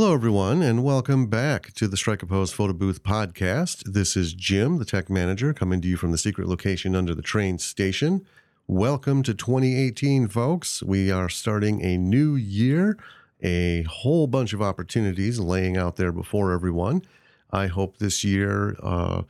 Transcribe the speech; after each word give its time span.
Hello, 0.00 0.14
everyone, 0.14 0.62
and 0.62 0.84
welcome 0.84 1.26
back 1.26 1.72
to 1.72 1.88
the 1.88 1.96
Strike 1.96 2.22
a 2.22 2.26
Pose 2.26 2.52
Photo 2.52 2.72
Booth 2.72 3.02
podcast. 3.02 3.82
This 3.82 4.16
is 4.16 4.32
Jim, 4.32 4.78
the 4.78 4.84
tech 4.84 5.10
manager, 5.10 5.52
coming 5.52 5.80
to 5.80 5.88
you 5.88 5.96
from 5.96 6.12
the 6.12 6.18
secret 6.18 6.46
location 6.46 6.94
under 6.94 7.16
the 7.16 7.20
train 7.20 7.58
station. 7.58 8.24
Welcome 8.68 9.24
to 9.24 9.34
2018, 9.34 10.28
folks. 10.28 10.84
We 10.84 11.10
are 11.10 11.28
starting 11.28 11.84
a 11.84 11.98
new 11.98 12.36
year, 12.36 12.96
a 13.42 13.82
whole 13.90 14.28
bunch 14.28 14.52
of 14.52 14.62
opportunities 14.62 15.40
laying 15.40 15.76
out 15.76 15.96
there 15.96 16.12
before 16.12 16.52
everyone. 16.52 17.02
I 17.50 17.66
hope 17.66 17.98
this 17.98 18.22
year, 18.22 18.76
uh, 18.80 19.22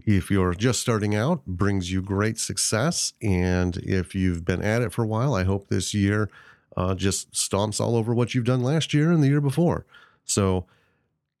if 0.00 0.28
you're 0.28 0.54
just 0.54 0.80
starting 0.80 1.14
out, 1.14 1.46
brings 1.46 1.92
you 1.92 2.02
great 2.02 2.40
success. 2.40 3.12
And 3.22 3.76
if 3.76 4.16
you've 4.16 4.44
been 4.44 4.60
at 4.60 4.82
it 4.82 4.92
for 4.92 5.04
a 5.04 5.06
while, 5.06 5.34
I 5.34 5.44
hope 5.44 5.68
this 5.68 5.94
year 5.94 6.28
uh, 6.76 6.96
just 6.96 7.30
stomps 7.30 7.80
all 7.80 7.94
over 7.94 8.12
what 8.12 8.34
you've 8.34 8.44
done 8.44 8.64
last 8.64 8.92
year 8.92 9.12
and 9.12 9.22
the 9.22 9.28
year 9.28 9.40
before. 9.40 9.86
So 10.26 10.66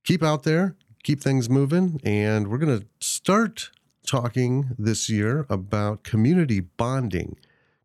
keep 0.04 0.22
out 0.22 0.44
there, 0.44 0.76
keep 1.02 1.20
things 1.20 1.50
moving. 1.50 2.00
And 2.04 2.48
we're 2.48 2.58
going 2.58 2.80
to 2.80 2.86
start 3.00 3.70
talking 4.06 4.70
this 4.78 5.10
year 5.10 5.44
about 5.50 6.04
community 6.04 6.60
bonding. 6.60 7.36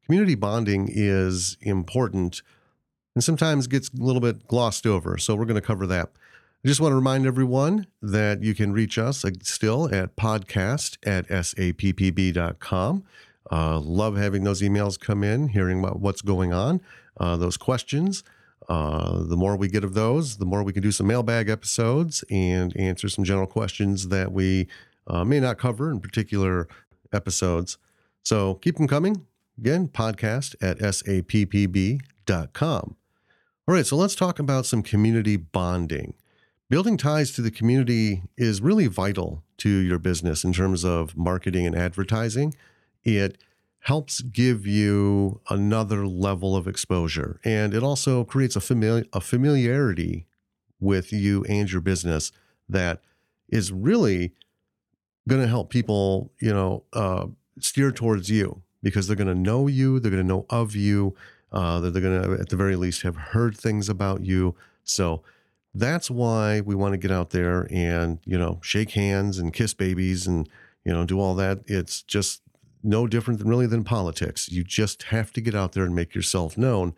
Community 0.06 0.36
bonding 0.36 0.90
is 0.92 1.58
important 1.62 2.42
and 3.16 3.24
sometimes 3.24 3.68
gets 3.68 3.90
a 3.90 4.02
little 4.02 4.22
bit 4.22 4.48
glossed 4.48 4.86
over. 4.86 5.18
So 5.18 5.36
we're 5.36 5.46
going 5.46 5.56
to 5.56 5.62
cover 5.62 5.86
that. 5.88 6.10
I 6.64 6.68
just 6.68 6.80
want 6.80 6.92
to 6.92 6.96
remind 6.96 7.26
everyone 7.26 7.88
that 8.04 8.44
you 8.44 8.54
can 8.54 8.72
reach 8.72 9.00
us 9.00 9.26
still 9.42 9.94
at 9.94 10.16
podcast 10.16 10.98
at 11.06 11.28
sappb.com. 11.28 13.04
Uh, 13.52 13.80
love 13.80 14.16
having 14.16 14.44
those 14.44 14.62
emails 14.62 15.00
come 15.00 15.24
in, 15.24 15.50
hearing 15.50 15.80
about 15.80 16.00
what's 16.00 16.22
going 16.22 16.54
on, 16.54 16.80
uh, 17.20 17.36
those 17.36 17.58
questions. 17.58 18.24
Uh, 18.72 19.22
the 19.24 19.36
more 19.36 19.58
we 19.58 19.68
get 19.68 19.84
of 19.84 19.96
those, 19.96 20.38
the 20.38 20.46
more 20.46 20.64
we 20.64 20.72
can 20.72 20.82
do 20.82 20.94
some 20.94 21.06
mailbag 21.06 21.50
episodes 21.50 22.24
and 22.32 22.74
answer 22.78 23.10
some 23.10 23.26
general 23.26 23.46
questions 23.46 24.08
that 24.08 24.32
we 24.32 24.66
uh, 25.08 25.26
may 25.26 25.42
not 25.42 25.58
cover 25.58 25.92
in 25.92 26.00
particular 26.00 26.70
episodes. 27.12 27.78
So 28.24 28.54
keep 28.56 28.78
them 28.78 28.88
coming. 28.88 29.26
Again, 29.58 29.90
podcast 29.90 30.56
at 30.62 30.80
sappb.com. 30.80 32.00
All 33.68 33.76
right, 33.76 33.86
so 33.86 33.98
let's 33.98 34.16
talk 34.16 34.40
about 34.40 34.66
some 34.66 34.84
community 34.84 35.36
bonding. 35.36 36.14
Building 36.70 36.96
ties 36.96 37.34
to 37.34 37.42
the 37.42 37.52
community 37.52 38.24
is 38.38 38.62
really 38.62 38.88
vital 38.88 39.44
to 39.58 39.70
your 39.70 40.00
business 40.00 40.46
in 40.46 40.54
terms 40.54 40.86
of 40.86 41.18
marketing 41.18 41.68
and 41.68 41.76
advertising. 41.76 42.56
It 43.04 43.38
helps 43.82 44.22
give 44.22 44.68
you 44.68 45.42
another 45.50 46.06
level 46.06 46.56
of 46.56 46.68
exposure. 46.68 47.40
And 47.44 47.74
it 47.74 47.82
also 47.82 48.24
creates 48.24 48.56
a, 48.56 48.60
famili- 48.60 49.08
a 49.12 49.20
familiarity 49.20 50.28
with 50.80 51.12
you 51.12 51.44
and 51.46 51.72
your 51.72 51.82
business 51.82 52.32
that 52.70 53.02
is 53.50 53.72
really 53.72 54.34
going 55.28 55.42
to 55.42 55.48
help 55.48 55.70
people, 55.70 56.32
you 56.40 56.54
know, 56.54 56.84
uh, 56.94 57.26
steer 57.60 57.92
towards 57.92 58.30
you 58.30 58.62
because 58.84 59.08
they're 59.08 59.16
going 59.16 59.28
to 59.28 59.36
know 59.36 59.68
you, 59.68 60.00
they're 60.00 60.12
going 60.12 60.24
to 60.24 60.28
know 60.28 60.46
of 60.50 60.76
you, 60.76 61.16
uh, 61.52 61.80
they're 61.80 62.02
going 62.02 62.22
to, 62.22 62.40
at 62.40 62.50
the 62.50 62.56
very 62.56 62.76
least, 62.76 63.02
have 63.02 63.16
heard 63.16 63.58
things 63.58 63.90
about 63.90 64.24
you. 64.24 64.56
So 64.84 65.24
that's 65.74 66.10
why 66.10 66.62
we 66.62 66.76
want 66.76 66.94
to 66.94 66.98
get 66.98 67.12
out 67.12 67.32
there 67.32 67.68
and, 67.72 68.20
you 68.26 68.38
know, 68.38 68.60
shake 68.62 68.92
hands 68.92 69.40
and 69.40 69.54
kiss 69.54 69.74
babies 69.74 70.28
and, 70.28 70.48
you 70.86 70.94
know, 70.94 71.06
do 71.06 71.20
all 71.20 71.36
that. 71.36 71.60
It's 71.68 72.04
just 72.04 72.42
no 72.84 73.08
different 73.08 73.40
than 73.40 73.48
really 73.48 73.68
than 73.68 73.84
politics. 73.84 74.50
You 74.50 74.64
just 74.64 75.04
have 75.04 75.32
to 75.34 75.42
get 75.42 75.56
out 75.56 75.74
there 75.74 75.84
and 75.84 75.96
make 75.96 76.16
yourself 76.16 76.58
known 76.58 76.94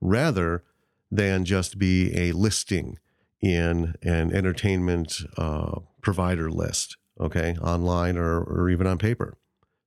rather 0.00 0.62
than 1.10 1.44
just 1.44 1.78
be 1.78 2.16
a 2.16 2.32
listing 2.32 2.98
in 3.40 3.94
an 4.02 4.34
entertainment 4.34 5.18
uh, 5.36 5.80
provider 6.00 6.50
list, 6.50 6.96
okay, 7.20 7.56
online 7.60 8.16
or, 8.16 8.40
or 8.40 8.70
even 8.70 8.86
on 8.86 8.98
paper. 8.98 9.36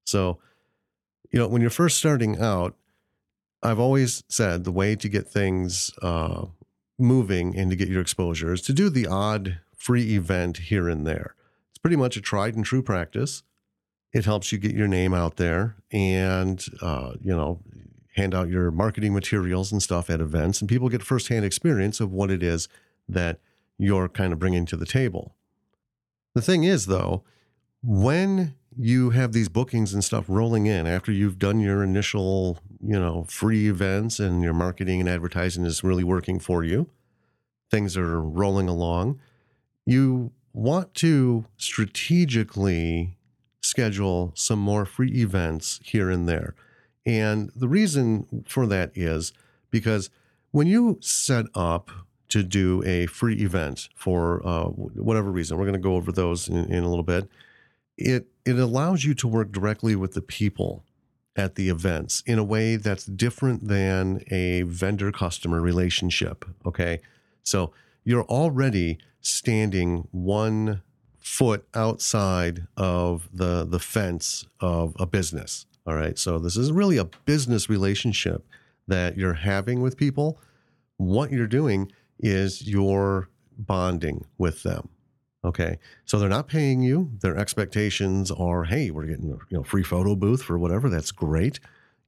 So, 0.06 0.40
you 1.31 1.40
know, 1.40 1.47
when 1.47 1.62
you're 1.62 1.72
first 1.72 1.97
starting 1.97 2.40
out, 2.40 2.75
I've 3.64 3.79
always 3.79 4.24
said 4.29 4.64
the 4.64 4.72
way 4.72 4.96
to 4.96 5.09
get 5.09 5.28
things 5.28 5.91
uh, 6.02 6.46
moving 7.00 7.58
and 7.58 7.69
to 7.72 7.75
get 7.75 7.90
your 7.90 8.02
exposure 8.02 8.53
is 8.53 8.62
to 8.64 8.74
do 8.74 8.90
the 8.90 9.08
odd 9.08 9.59
free 9.75 10.16
event 10.16 10.58
here 10.58 10.88
and 10.88 11.06
there. 11.06 11.35
It's 11.72 11.79
pretty 11.79 11.96
much 11.96 12.18
a 12.18 12.22
tried 12.22 12.56
and 12.56 12.64
true 12.64 12.84
practice. 12.84 13.44
It 14.17 14.25
helps 14.25 14.51
you 14.51 14.57
get 14.57 14.73
your 14.73 14.88
name 14.88 15.13
out 15.13 15.38
there 15.38 15.75
and, 15.91 16.66
uh, 16.81 17.11
you 17.22 17.35
know, 17.35 17.61
hand 18.16 18.33
out 18.33 18.50
your 18.50 18.72
marketing 18.72 19.13
materials 19.13 19.72
and 19.72 19.81
stuff 19.81 20.09
at 20.09 20.19
events, 20.19 20.59
and 20.59 20.67
people 20.67 20.89
get 20.89 21.03
firsthand 21.03 21.45
experience 21.45 22.00
of 22.00 22.11
what 22.11 22.31
it 22.31 22.41
is 22.41 22.67
that 23.07 23.39
you're 23.78 24.09
kind 24.09 24.33
of 24.33 24.39
bringing 24.39 24.66
to 24.66 24.75
the 24.75 24.88
table. 24.88 25.35
The 26.33 26.41
thing 26.41 26.63
is, 26.63 26.88
though, 26.88 27.23
when 27.83 28.55
you 28.75 29.11
have 29.11 29.33
these 29.33 29.50
bookings 29.50 29.94
and 29.94 30.03
stuff 30.03 30.25
rolling 30.28 30.66
in 30.66 30.88
after 30.88 31.11
you've 31.11 31.38
done 31.38 31.59
your 31.59 31.84
initial, 31.84 32.57
you 32.81 32.99
know, 32.99 33.23
free 33.29 33.69
events 33.69 34.19
and 34.19 34.41
your 34.41 34.53
marketing 34.53 34.99
and 34.99 35.07
advertising 35.07 35.63
is 35.63 35.84
really 35.84 36.03
working 36.03 36.39
for 36.39 36.63
you, 36.63 36.89
things 37.69 37.95
are 37.95 38.19
rolling 38.19 38.67
along, 38.67 39.19
you 39.85 40.31
want 40.53 40.95
to 40.95 41.45
strategically 41.57 43.16
schedule 43.78 44.32
some 44.34 44.58
more 44.58 44.86
free 44.86 45.12
events 45.22 45.80
here 45.84 46.10
and 46.10 46.28
there. 46.28 46.56
And 47.06 47.52
the 47.56 47.68
reason 47.68 48.44
for 48.48 48.66
that 48.66 48.90
is 48.96 49.34
because 49.70 50.10
when 50.50 50.66
you 50.66 50.98
set 51.00 51.46
up 51.54 51.92
to 52.30 52.42
do 52.42 52.82
a 52.86 53.06
free 53.06 53.36
event 53.36 53.90
for 53.94 54.42
uh, 54.46 54.64
whatever 54.64 55.30
reason, 55.30 55.58
we're 55.58 55.66
going 55.66 55.74
to 55.74 55.80
go 55.80 55.96
over 55.96 56.12
those 56.12 56.50
in, 56.50 56.66
in 56.74 56.84
a 56.84 56.90
little 56.90 57.04
bit. 57.04 57.30
It 57.98 58.28
it 58.46 58.58
allows 58.58 59.06
you 59.06 59.14
to 59.14 59.28
work 59.28 59.52
directly 59.52 59.96
with 59.96 60.14
the 60.14 60.22
people 60.22 60.84
at 61.36 61.54
the 61.54 61.70
events 61.70 62.24
in 62.26 62.40
a 62.40 62.44
way 62.44 62.78
that's 62.78 63.06
different 63.06 63.68
than 63.68 64.24
a 64.32 64.64
vendor 64.64 65.12
customer 65.12 65.62
relationship. 65.62 66.46
Okay, 66.66 67.00
so 67.44 67.72
you're 68.04 68.26
already 68.26 68.98
standing 69.22 70.08
one 70.12 70.82
foot 71.28 71.68
outside 71.74 72.66
of 72.78 73.28
the 73.34 73.66
the 73.66 73.80
fence 73.80 74.46
of 74.62 74.96
a 74.98 75.06
business. 75.06 75.66
All 75.86 75.94
right. 75.94 76.18
So 76.18 76.40
this 76.40 76.56
is 76.56 76.72
really 76.72 76.98
a 76.98 77.06
business 77.26 77.70
relationship 77.70 78.46
that 78.88 79.18
you're 79.18 79.34
having 79.34 79.82
with 79.82 79.98
people. 79.98 80.40
What 80.96 81.32
you're 81.32 81.48
doing 81.48 81.92
is 82.20 82.68
you're 82.68 83.30
bonding 83.58 84.26
with 84.38 84.64
them. 84.64 84.90
Okay. 85.44 85.80
So 86.06 86.18
they're 86.18 86.30
not 86.30 86.48
paying 86.48 86.82
you. 86.82 87.12
Their 87.22 87.38
expectations 87.38 88.32
are, 88.32 88.64
hey, 88.64 88.90
we're 88.90 89.06
getting 89.06 89.32
a 89.32 89.38
you 89.50 89.58
know 89.58 89.64
free 89.64 89.84
photo 89.84 90.16
booth 90.16 90.42
for 90.42 90.58
whatever. 90.58 90.90
That's 90.90 91.12
great. 91.12 91.59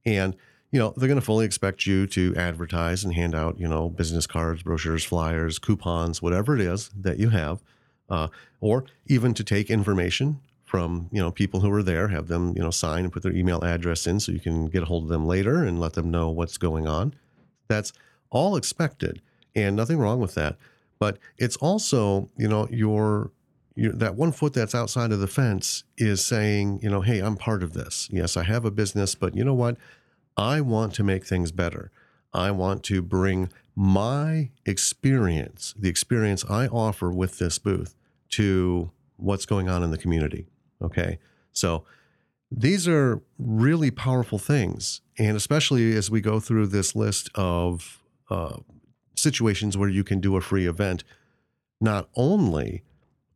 And 0.04 0.34
you 0.72 0.78
know, 0.78 0.94
they're 0.96 1.08
going 1.08 1.20
to 1.20 1.24
fully 1.24 1.44
expect 1.44 1.84
you 1.84 2.06
to 2.06 2.34
advertise 2.36 3.04
and 3.04 3.12
hand 3.12 3.34
out, 3.34 3.58
you 3.58 3.68
know, 3.68 3.90
business 3.90 4.26
cards, 4.26 4.62
brochures, 4.62 5.04
flyers, 5.04 5.58
coupons, 5.58 6.22
whatever 6.22 6.54
it 6.54 6.60
is 6.60 6.90
that 6.96 7.18
you 7.18 7.30
have 7.30 7.60
uh, 8.10 8.28
or 8.60 8.84
even 9.06 9.34
to 9.34 9.44
take 9.44 9.70
information 9.70 10.40
from 10.64 11.08
you 11.10 11.20
know 11.20 11.30
people 11.30 11.60
who 11.60 11.72
are 11.72 11.82
there, 11.82 12.08
have 12.08 12.28
them 12.28 12.52
you 12.56 12.62
know 12.62 12.70
sign 12.70 13.04
and 13.04 13.12
put 13.12 13.22
their 13.22 13.32
email 13.32 13.62
address 13.64 14.06
in 14.06 14.20
so 14.20 14.32
you 14.32 14.40
can 14.40 14.66
get 14.66 14.82
a 14.82 14.86
hold 14.86 15.04
of 15.04 15.08
them 15.08 15.26
later 15.26 15.64
and 15.64 15.80
let 15.80 15.94
them 15.94 16.10
know 16.10 16.30
what's 16.30 16.58
going 16.58 16.86
on. 16.86 17.14
That's 17.68 17.92
all 18.30 18.56
expected 18.56 19.20
and 19.54 19.74
nothing 19.74 19.98
wrong 19.98 20.20
with 20.20 20.34
that. 20.34 20.56
But 20.98 21.18
it's 21.38 21.56
also 21.56 22.28
you 22.36 22.48
know 22.48 22.68
your 22.70 23.30
you, 23.74 23.92
that 23.92 24.14
one 24.14 24.32
foot 24.32 24.52
that's 24.52 24.74
outside 24.74 25.12
of 25.12 25.20
the 25.20 25.26
fence 25.26 25.84
is 25.96 26.24
saying, 26.24 26.80
you 26.82 26.90
know, 26.90 27.00
hey, 27.00 27.20
I'm 27.20 27.36
part 27.36 27.62
of 27.62 27.72
this. 27.72 28.08
Yes, 28.12 28.36
I 28.36 28.42
have 28.42 28.64
a 28.64 28.70
business, 28.70 29.14
but 29.14 29.34
you 29.34 29.44
know 29.44 29.54
what? 29.54 29.76
I 30.36 30.60
want 30.60 30.94
to 30.94 31.02
make 31.02 31.24
things 31.24 31.50
better. 31.52 31.90
I 32.32 32.50
want 32.50 32.82
to 32.84 33.02
bring 33.02 33.50
my 33.74 34.50
experience, 34.66 35.74
the 35.78 35.88
experience 35.88 36.44
I 36.48 36.66
offer 36.66 37.10
with 37.10 37.38
this 37.38 37.58
booth, 37.58 37.94
to 38.30 38.90
what's 39.16 39.46
going 39.46 39.68
on 39.68 39.82
in 39.82 39.90
the 39.90 39.98
community. 39.98 40.46
Okay. 40.82 41.18
So 41.52 41.84
these 42.50 42.88
are 42.88 43.22
really 43.38 43.90
powerful 43.90 44.38
things. 44.38 45.02
And 45.18 45.36
especially 45.36 45.94
as 45.96 46.10
we 46.10 46.20
go 46.20 46.40
through 46.40 46.68
this 46.68 46.96
list 46.96 47.30
of 47.34 48.02
uh, 48.30 48.56
situations 49.14 49.76
where 49.76 49.88
you 49.88 50.02
can 50.02 50.20
do 50.20 50.36
a 50.36 50.40
free 50.40 50.66
event, 50.66 51.04
not 51.80 52.08
only 52.16 52.82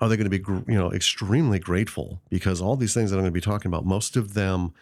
are 0.00 0.08
they 0.08 0.16
going 0.16 0.30
to 0.30 0.38
be 0.38 0.72
you 0.72 0.78
know 0.78 0.92
extremely 0.92 1.58
grateful 1.58 2.20
because 2.28 2.60
all 2.60 2.76
these 2.76 2.94
things 2.94 3.10
that 3.10 3.16
I'm 3.16 3.22
going 3.22 3.32
to 3.32 3.34
be 3.34 3.40
talking 3.40 3.68
about, 3.68 3.86
most 3.86 4.16
of 4.16 4.34
them 4.34 4.72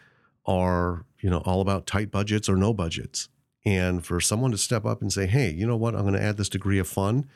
are 0.47 1.05
you 1.21 1.31
know 1.31 1.39
all 1.39 1.61
about 1.61 1.87
tight 1.87 2.11
budgets 2.11 2.49
or 2.49 2.57
no 2.57 2.73
budgets. 2.73 3.29
And 3.65 4.05
for 4.05 4.21
someone 4.21 4.51
to 4.51 4.59
step 4.59 4.85
up 4.85 5.03
and 5.03 5.13
say, 5.13 5.27
"Hey, 5.27 5.51
you 5.51 5.67
know 5.67 5.77
what? 5.77 5.95
I'm 5.95 6.03
going 6.03 6.15
to 6.15 6.23
add 6.23 6.37
this 6.37 6.49
degree 6.49 6.79
of 6.79 6.89
fun," 6.89 7.29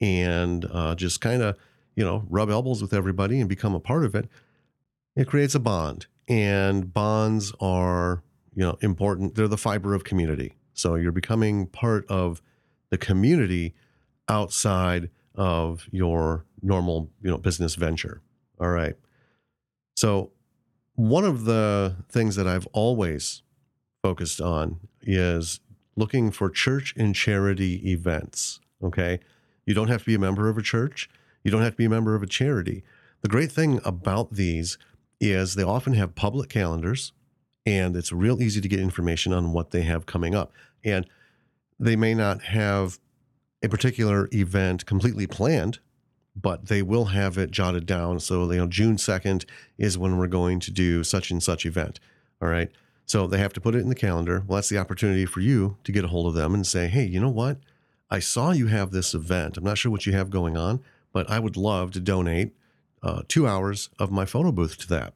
and 0.00 0.66
uh, 0.70 0.94
just 0.94 1.20
kind 1.20 1.42
of 1.42 1.56
you 1.96 2.04
know, 2.04 2.24
rub 2.28 2.50
elbows 2.50 2.82
with 2.82 2.92
everybody 2.92 3.40
and 3.40 3.48
become 3.48 3.74
a 3.74 3.80
part 3.80 4.04
of 4.04 4.14
it, 4.14 4.28
it 5.16 5.26
creates 5.26 5.54
a 5.54 5.60
bond. 5.60 6.06
And 6.28 6.92
bonds 6.92 7.52
are, 7.60 8.22
you 8.54 8.62
know, 8.62 8.78
important. 8.80 9.34
They're 9.34 9.48
the 9.48 9.58
fiber 9.58 9.94
of 9.94 10.04
community. 10.04 10.54
So 10.72 10.94
you're 10.94 11.12
becoming 11.12 11.66
part 11.66 12.06
of 12.08 12.42
the 12.90 12.98
community 12.98 13.74
outside 14.28 15.10
of 15.34 15.86
your 15.90 16.44
normal, 16.62 17.10
you 17.22 17.30
know, 17.30 17.38
business 17.38 17.74
venture. 17.74 18.22
All 18.60 18.70
right. 18.70 18.94
So 19.96 20.30
one 20.94 21.24
of 21.24 21.44
the 21.44 21.96
things 22.08 22.36
that 22.36 22.46
I've 22.46 22.66
always 22.72 23.42
focused 24.02 24.40
on 24.40 24.80
is 25.02 25.60
looking 25.96 26.30
for 26.30 26.50
church 26.50 26.94
and 26.96 27.14
charity 27.14 27.90
events. 27.90 28.60
Okay. 28.82 29.20
You 29.66 29.74
don't 29.74 29.88
have 29.88 30.00
to 30.00 30.06
be 30.06 30.14
a 30.14 30.18
member 30.18 30.48
of 30.48 30.58
a 30.58 30.62
church. 30.62 31.08
You 31.44 31.50
don't 31.50 31.62
have 31.62 31.74
to 31.74 31.78
be 31.78 31.84
a 31.84 31.90
member 31.90 32.14
of 32.14 32.22
a 32.22 32.26
charity. 32.26 32.82
The 33.20 33.28
great 33.28 33.52
thing 33.52 33.80
about 33.84 34.32
these 34.32 34.76
is 35.20 35.54
they 35.54 35.62
often 35.62 35.94
have 35.94 36.14
public 36.14 36.48
calendars 36.48 37.12
and 37.64 37.96
it's 37.96 38.12
real 38.12 38.42
easy 38.42 38.60
to 38.60 38.68
get 38.68 38.80
information 38.80 39.32
on 39.32 39.52
what 39.52 39.70
they 39.70 39.82
have 39.82 40.06
coming 40.06 40.34
up. 40.34 40.52
And 40.84 41.06
they 41.78 41.96
may 41.96 42.14
not 42.14 42.42
have 42.42 42.98
a 43.62 43.68
particular 43.68 44.28
event 44.32 44.84
completely 44.84 45.26
planned, 45.26 45.78
but 46.36 46.66
they 46.66 46.82
will 46.82 47.06
have 47.06 47.38
it 47.38 47.50
jotted 47.50 47.86
down. 47.86 48.20
So, 48.20 48.50
you 48.50 48.58
know, 48.58 48.66
June 48.66 48.96
2nd 48.96 49.44
is 49.78 49.96
when 49.96 50.18
we're 50.18 50.26
going 50.26 50.60
to 50.60 50.70
do 50.70 51.04
such 51.04 51.30
and 51.30 51.42
such 51.42 51.64
event. 51.64 52.00
All 52.42 52.48
right. 52.48 52.70
So 53.06 53.26
they 53.26 53.38
have 53.38 53.52
to 53.54 53.60
put 53.60 53.74
it 53.74 53.80
in 53.80 53.88
the 53.88 53.94
calendar. 53.94 54.42
Well, 54.46 54.56
that's 54.56 54.68
the 54.68 54.78
opportunity 54.78 55.26
for 55.26 55.40
you 55.40 55.76
to 55.84 55.92
get 55.92 56.04
a 56.04 56.08
hold 56.08 56.26
of 56.26 56.34
them 56.34 56.54
and 56.54 56.66
say, 56.66 56.88
hey, 56.88 57.04
you 57.04 57.20
know 57.20 57.30
what? 57.30 57.58
I 58.10 58.18
saw 58.18 58.50
you 58.50 58.66
have 58.66 58.90
this 58.90 59.14
event. 59.14 59.56
I'm 59.56 59.64
not 59.64 59.78
sure 59.78 59.90
what 59.90 60.06
you 60.06 60.12
have 60.12 60.30
going 60.30 60.56
on, 60.56 60.80
but 61.14 61.30
I 61.30 61.38
would 61.38 61.56
love 61.56 61.92
to 61.92 62.00
donate 62.00 62.52
uh, 63.02 63.22
two 63.28 63.46
hours 63.46 63.88
of 63.98 64.10
my 64.10 64.26
photo 64.26 64.52
booth 64.52 64.76
to 64.78 64.88
that. 64.88 65.14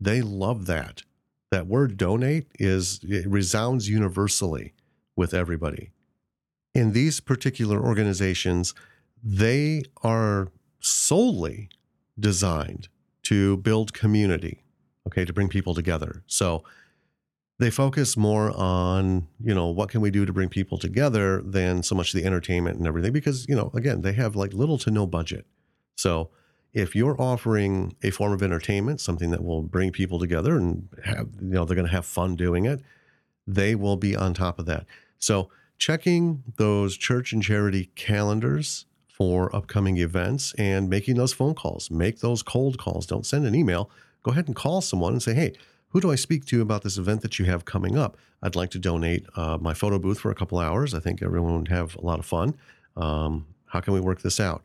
They 0.00 0.22
love 0.22 0.64
that. 0.66 1.02
That 1.50 1.66
word 1.66 1.98
donate 1.98 2.46
is, 2.58 3.00
it 3.02 3.28
resounds 3.28 3.88
universally 3.88 4.72
with 5.16 5.34
everybody. 5.34 5.90
In 6.74 6.92
these 6.92 7.20
particular 7.20 7.78
organizations, 7.78 8.72
they 9.22 9.82
are 10.02 10.48
solely 10.80 11.68
designed 12.18 12.88
to 13.24 13.58
build 13.58 13.92
community, 13.92 14.64
okay, 15.06 15.24
to 15.24 15.32
bring 15.32 15.48
people 15.48 15.74
together. 15.74 16.22
So 16.26 16.64
they 17.58 17.70
focus 17.70 18.16
more 18.16 18.50
on, 18.56 19.28
you 19.42 19.54
know, 19.54 19.68
what 19.68 19.88
can 19.88 20.00
we 20.00 20.10
do 20.10 20.24
to 20.24 20.32
bring 20.32 20.48
people 20.48 20.78
together 20.78 21.42
than 21.42 21.82
so 21.82 21.94
much 21.94 22.12
the 22.12 22.24
entertainment 22.24 22.78
and 22.78 22.86
everything 22.86 23.12
because, 23.12 23.46
you 23.48 23.54
know, 23.54 23.70
again, 23.74 24.02
they 24.02 24.12
have 24.12 24.34
like 24.34 24.52
little 24.52 24.78
to 24.78 24.90
no 24.90 25.06
budget. 25.06 25.46
So 25.94 26.30
if 26.72 26.96
you're 26.96 27.20
offering 27.20 27.94
a 28.02 28.10
form 28.10 28.32
of 28.32 28.42
entertainment, 28.42 29.00
something 29.00 29.30
that 29.30 29.44
will 29.44 29.62
bring 29.62 29.92
people 29.92 30.18
together 30.18 30.56
and 30.56 30.88
have, 31.04 31.28
you 31.40 31.50
know, 31.50 31.64
they're 31.64 31.76
going 31.76 31.86
to 31.86 31.92
have 31.92 32.06
fun 32.06 32.34
doing 32.34 32.64
it, 32.64 32.80
they 33.46 33.74
will 33.74 33.96
be 33.96 34.16
on 34.16 34.34
top 34.34 34.58
of 34.58 34.66
that. 34.66 34.86
So 35.18 35.50
checking 35.78 36.42
those 36.56 36.96
church 36.96 37.32
and 37.32 37.42
charity 37.42 37.90
calendars 37.94 38.86
for 39.08 39.54
upcoming 39.54 39.98
events 39.98 40.54
and 40.56 40.88
making 40.88 41.16
those 41.16 41.32
phone 41.32 41.54
calls. 41.54 41.90
Make 41.90 42.20
those 42.20 42.42
cold 42.42 42.78
calls. 42.78 43.06
Don't 43.06 43.26
send 43.26 43.46
an 43.46 43.54
email. 43.54 43.90
Go 44.22 44.32
ahead 44.32 44.46
and 44.46 44.56
call 44.56 44.80
someone 44.80 45.12
and 45.12 45.22
say, 45.22 45.34
hey, 45.34 45.52
who 45.92 46.00
do 46.00 46.10
I 46.10 46.14
speak 46.14 46.46
to 46.46 46.62
about 46.62 46.82
this 46.82 46.96
event 46.96 47.20
that 47.20 47.38
you 47.38 47.44
have 47.44 47.64
coming 47.64 47.98
up? 47.98 48.16
I'd 48.42 48.56
like 48.56 48.70
to 48.70 48.78
donate 48.78 49.26
uh, 49.36 49.58
my 49.60 49.74
photo 49.74 49.98
booth 49.98 50.18
for 50.18 50.30
a 50.30 50.34
couple 50.34 50.58
hours. 50.58 50.94
I 50.94 51.00
think 51.00 51.22
everyone 51.22 51.58
would 51.58 51.68
have 51.68 51.96
a 51.96 52.00
lot 52.00 52.18
of 52.18 52.24
fun. 52.26 52.56
Um, 52.96 53.46
how 53.66 53.80
can 53.80 53.92
we 53.92 54.00
work 54.00 54.22
this 54.22 54.40
out? 54.40 54.62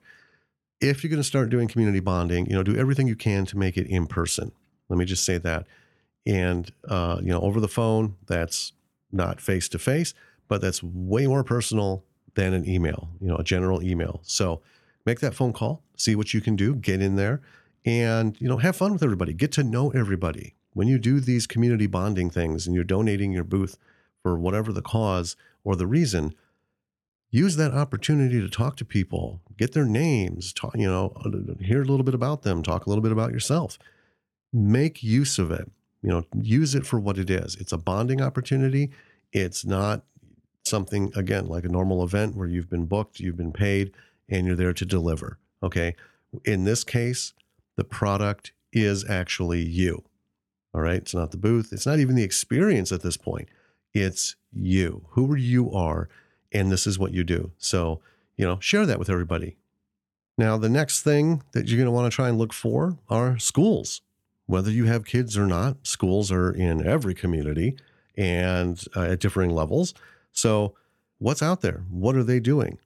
If 0.79 1.03
you're 1.03 1.09
going 1.09 1.21
to 1.21 1.27
start 1.27 1.49
doing 1.49 1.67
community 1.67 1.99
bonding, 1.99 2.45
you 2.47 2.53
know, 2.53 2.63
do 2.63 2.75
everything 2.77 3.07
you 3.07 3.15
can 3.15 3.45
to 3.47 3.57
make 3.57 3.77
it 3.77 3.87
in 3.87 4.07
person. 4.07 4.51
Let 4.89 4.97
me 4.97 5.05
just 5.05 5.25
say 5.25 5.37
that. 5.39 5.67
And 6.25 6.71
uh, 6.87 7.19
you 7.21 7.29
know, 7.29 7.41
over 7.41 7.59
the 7.59 7.67
phone, 7.67 8.15
that's 8.25 8.73
not 9.11 9.41
face 9.41 9.67
to 9.69 9.79
face, 9.79 10.13
but 10.47 10.61
that's 10.61 10.81
way 10.81 11.27
more 11.27 11.43
personal 11.43 12.03
than 12.35 12.53
an 12.53 12.69
email, 12.69 13.09
you 13.19 13.27
know, 13.27 13.35
a 13.35 13.43
general 13.43 13.81
email. 13.81 14.19
So 14.23 14.61
make 15.05 15.19
that 15.21 15.33
phone 15.33 15.53
call, 15.53 15.83
see 15.97 16.15
what 16.15 16.33
you 16.33 16.39
can 16.39 16.55
do, 16.55 16.75
get 16.75 17.01
in 17.01 17.15
there 17.15 17.41
and, 17.85 18.39
you 18.39 18.47
know, 18.47 18.57
have 18.57 18.75
fun 18.75 18.93
with 18.93 19.03
everybody, 19.03 19.33
get 19.33 19.51
to 19.53 19.63
know 19.63 19.89
everybody. 19.91 20.53
When 20.77 20.87
you 20.87 20.99
do 20.99 21.19
these 21.19 21.47
community 21.47 21.87
bonding 21.87 22.29
things 22.29 22.67
and 22.67 22.75
you're 22.75 22.83
donating 22.83 23.31
your 23.31 23.43
booth 23.43 23.79
for 24.21 24.37
whatever 24.37 24.71
the 24.71 24.83
cause 24.83 25.35
or 25.63 25.75
the 25.75 25.87
reason, 25.87 26.35
use 27.31 27.55
that 27.55 27.73
opportunity 27.73 28.39
to 28.39 28.47
talk 28.47 28.75
to 28.75 28.85
people, 28.85 29.41
get 29.57 29.73
their 29.73 29.85
names, 29.85 30.53
talk, 30.53 30.75
you 30.77 30.87
know, 30.87 31.13
uh, 31.25 31.55
hear 31.63 31.81
a 31.81 31.85
little 31.85 32.03
bit 32.03 32.13
about 32.13 32.43
them, 32.43 32.61
talk 32.61 32.85
a 32.85 32.89
little 32.89 33.01
bit 33.01 33.11
about 33.11 33.31
yourself. 33.31 33.79
Make 34.53 35.01
use 35.01 35.39
of 35.39 35.49
it. 35.49 35.71
You 36.03 36.09
know, 36.09 36.25
use 36.39 36.75
it 36.75 36.85
for 36.85 36.99
what 36.99 37.17
it 37.17 37.31
is. 37.31 37.55
It's 37.55 37.71
a 37.71 37.79
bonding 37.79 38.21
opportunity. 38.21 38.91
It's 39.33 39.65
not 39.65 40.03
something, 40.63 41.11
again, 41.15 41.47
like 41.47 41.65
a 41.65 41.69
normal 41.69 42.03
event 42.03 42.35
where 42.35 42.47
you've 42.47 42.69
been 42.69 42.85
booked, 42.85 43.19
you've 43.19 43.35
been 43.35 43.51
paid, 43.51 43.93
and 44.29 44.45
you're 44.45 44.55
there 44.55 44.73
to 44.73 44.85
deliver. 44.85 45.39
Okay. 45.63 45.95
In 46.45 46.65
this 46.65 46.83
case, 46.83 47.33
the 47.77 47.83
product 47.83 48.51
is 48.71 49.09
actually 49.09 49.63
you. 49.63 50.03
All 50.77 50.83
right. 50.83 50.97
It's 50.97 51.15
not 51.15 51.31
the 51.31 51.37
booth. 51.37 51.73
It's 51.73 51.87
not 51.87 51.97
even 51.97 52.13
the 52.13 52.21
experience 52.21 52.91
at 52.91 53.01
this 53.01 53.17
point. 53.17 53.49
It's 53.95 54.35
you, 54.53 55.05
who 55.09 55.33
you 55.33 55.71
are. 55.71 56.07
And 56.51 56.71
this 56.71 56.85
is 56.85 56.99
what 56.99 57.15
you 57.15 57.23
do. 57.23 57.51
So, 57.57 57.99
you 58.37 58.45
know, 58.45 58.59
share 58.59 58.85
that 58.85 58.99
with 58.99 59.09
everybody. 59.09 59.57
Now, 60.37 60.55
the 60.55 60.69
next 60.69 61.01
thing 61.01 61.41
that 61.53 61.67
you're 61.67 61.79
going 61.79 61.87
to 61.87 61.91
want 61.91 62.11
to 62.11 62.15
try 62.15 62.29
and 62.29 62.37
look 62.37 62.53
for 62.53 62.99
are 63.09 63.39
schools. 63.39 64.03
Whether 64.45 64.69
you 64.69 64.85
have 64.85 65.03
kids 65.03 65.35
or 65.35 65.47
not, 65.47 65.77
schools 65.81 66.31
are 66.31 66.51
in 66.51 66.85
every 66.85 67.15
community 67.15 67.75
and 68.15 68.79
uh, 68.95 69.01
at 69.01 69.19
differing 69.19 69.49
levels. 69.49 69.95
So, 70.31 70.75
what's 71.17 71.41
out 71.41 71.61
there? 71.61 71.85
What 71.89 72.15
are 72.15 72.23
they 72.23 72.39
doing? 72.39 72.77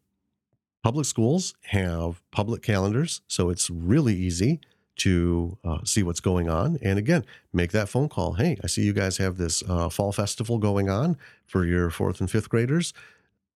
Public 0.81 1.05
schools 1.05 1.55
have 1.71 2.21
public 2.31 2.61
calendars, 2.61 3.19
so 3.27 3.49
it's 3.49 3.69
really 3.69 4.15
easy 4.15 4.61
to 5.01 5.57
uh, 5.63 5.79
see 5.83 6.03
what's 6.03 6.19
going 6.19 6.49
on. 6.49 6.77
And 6.81 6.99
again, 6.99 7.25
make 7.53 7.71
that 7.71 7.89
phone 7.89 8.07
call. 8.09 8.33
Hey, 8.33 8.57
I 8.63 8.67
see 8.67 8.83
you 8.83 8.93
guys 8.93 9.17
have 9.17 9.37
this 9.37 9.63
uh, 9.67 9.89
fall 9.89 10.11
festival 10.11 10.57
going 10.57 10.89
on 10.89 11.17
for 11.47 11.65
your 11.65 11.89
fourth 11.89 12.19
and 12.19 12.29
fifth 12.29 12.49
graders. 12.49 12.93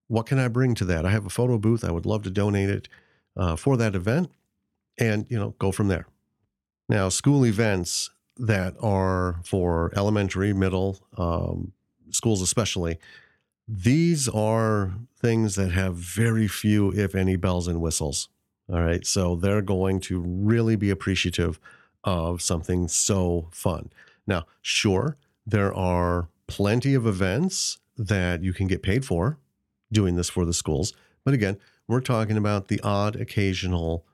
What 0.08 0.26
can 0.26 0.40
I 0.40 0.48
bring 0.48 0.74
to 0.76 0.86
that? 0.86 1.06
I 1.06 1.12
have 1.12 1.26
a 1.26 1.30
photo 1.30 1.58
booth. 1.58 1.84
I 1.84 1.92
would 1.92 2.06
love 2.06 2.24
to 2.24 2.32
donate 2.32 2.70
it 2.70 2.88
uh, 3.38 3.56
for 3.56 3.78
that 3.78 3.96
event, 3.96 4.32
and 4.98 5.26
you 5.30 5.38
know, 5.38 5.56
go 5.60 5.72
from 5.72 5.88
there. 5.88 6.08
Now, 6.90 7.10
school 7.10 7.46
events 7.46 8.12
that 8.38 8.76
are 8.82 9.40
for 9.44 9.92
elementary, 9.96 10.54
middle 10.54 11.00
um, 11.18 11.74
schools, 12.10 12.42
especially 12.42 13.00
these 13.68 14.28
are 14.30 14.94
things 15.20 15.56
that 15.56 15.72
have 15.72 15.96
very 15.96 16.48
few, 16.48 16.92
if 16.92 17.16
any, 17.16 17.36
bells 17.36 17.68
and 17.68 17.82
whistles. 17.82 18.30
All 18.72 18.82
right. 18.82 19.06
So 19.06 19.36
they're 19.36 19.62
going 19.62 20.00
to 20.02 20.20
really 20.20 20.76
be 20.76 20.90
appreciative 20.90 21.60
of 22.04 22.42
something 22.42 22.88
so 22.88 23.48
fun. 23.52 23.92
Now, 24.28 24.46
sure, 24.62 25.18
there 25.46 25.74
are 25.74 26.30
plenty 26.48 26.94
of 26.94 27.06
events 27.06 27.80
that 27.98 28.44
you 28.44 28.54
can 28.54 28.68
get 28.68 28.84
paid 28.84 29.06
for 29.06 29.38
doing 29.92 30.16
this 30.16 30.30
for 30.30 30.46
the 30.46 30.54
schools. 30.54 30.94
But 31.24 31.34
again, 31.34 31.58
we're 31.88 32.02
talking 32.02 32.38
about 32.38 32.68
the 32.68 32.80
odd 32.82 33.16
occasional 33.16 34.06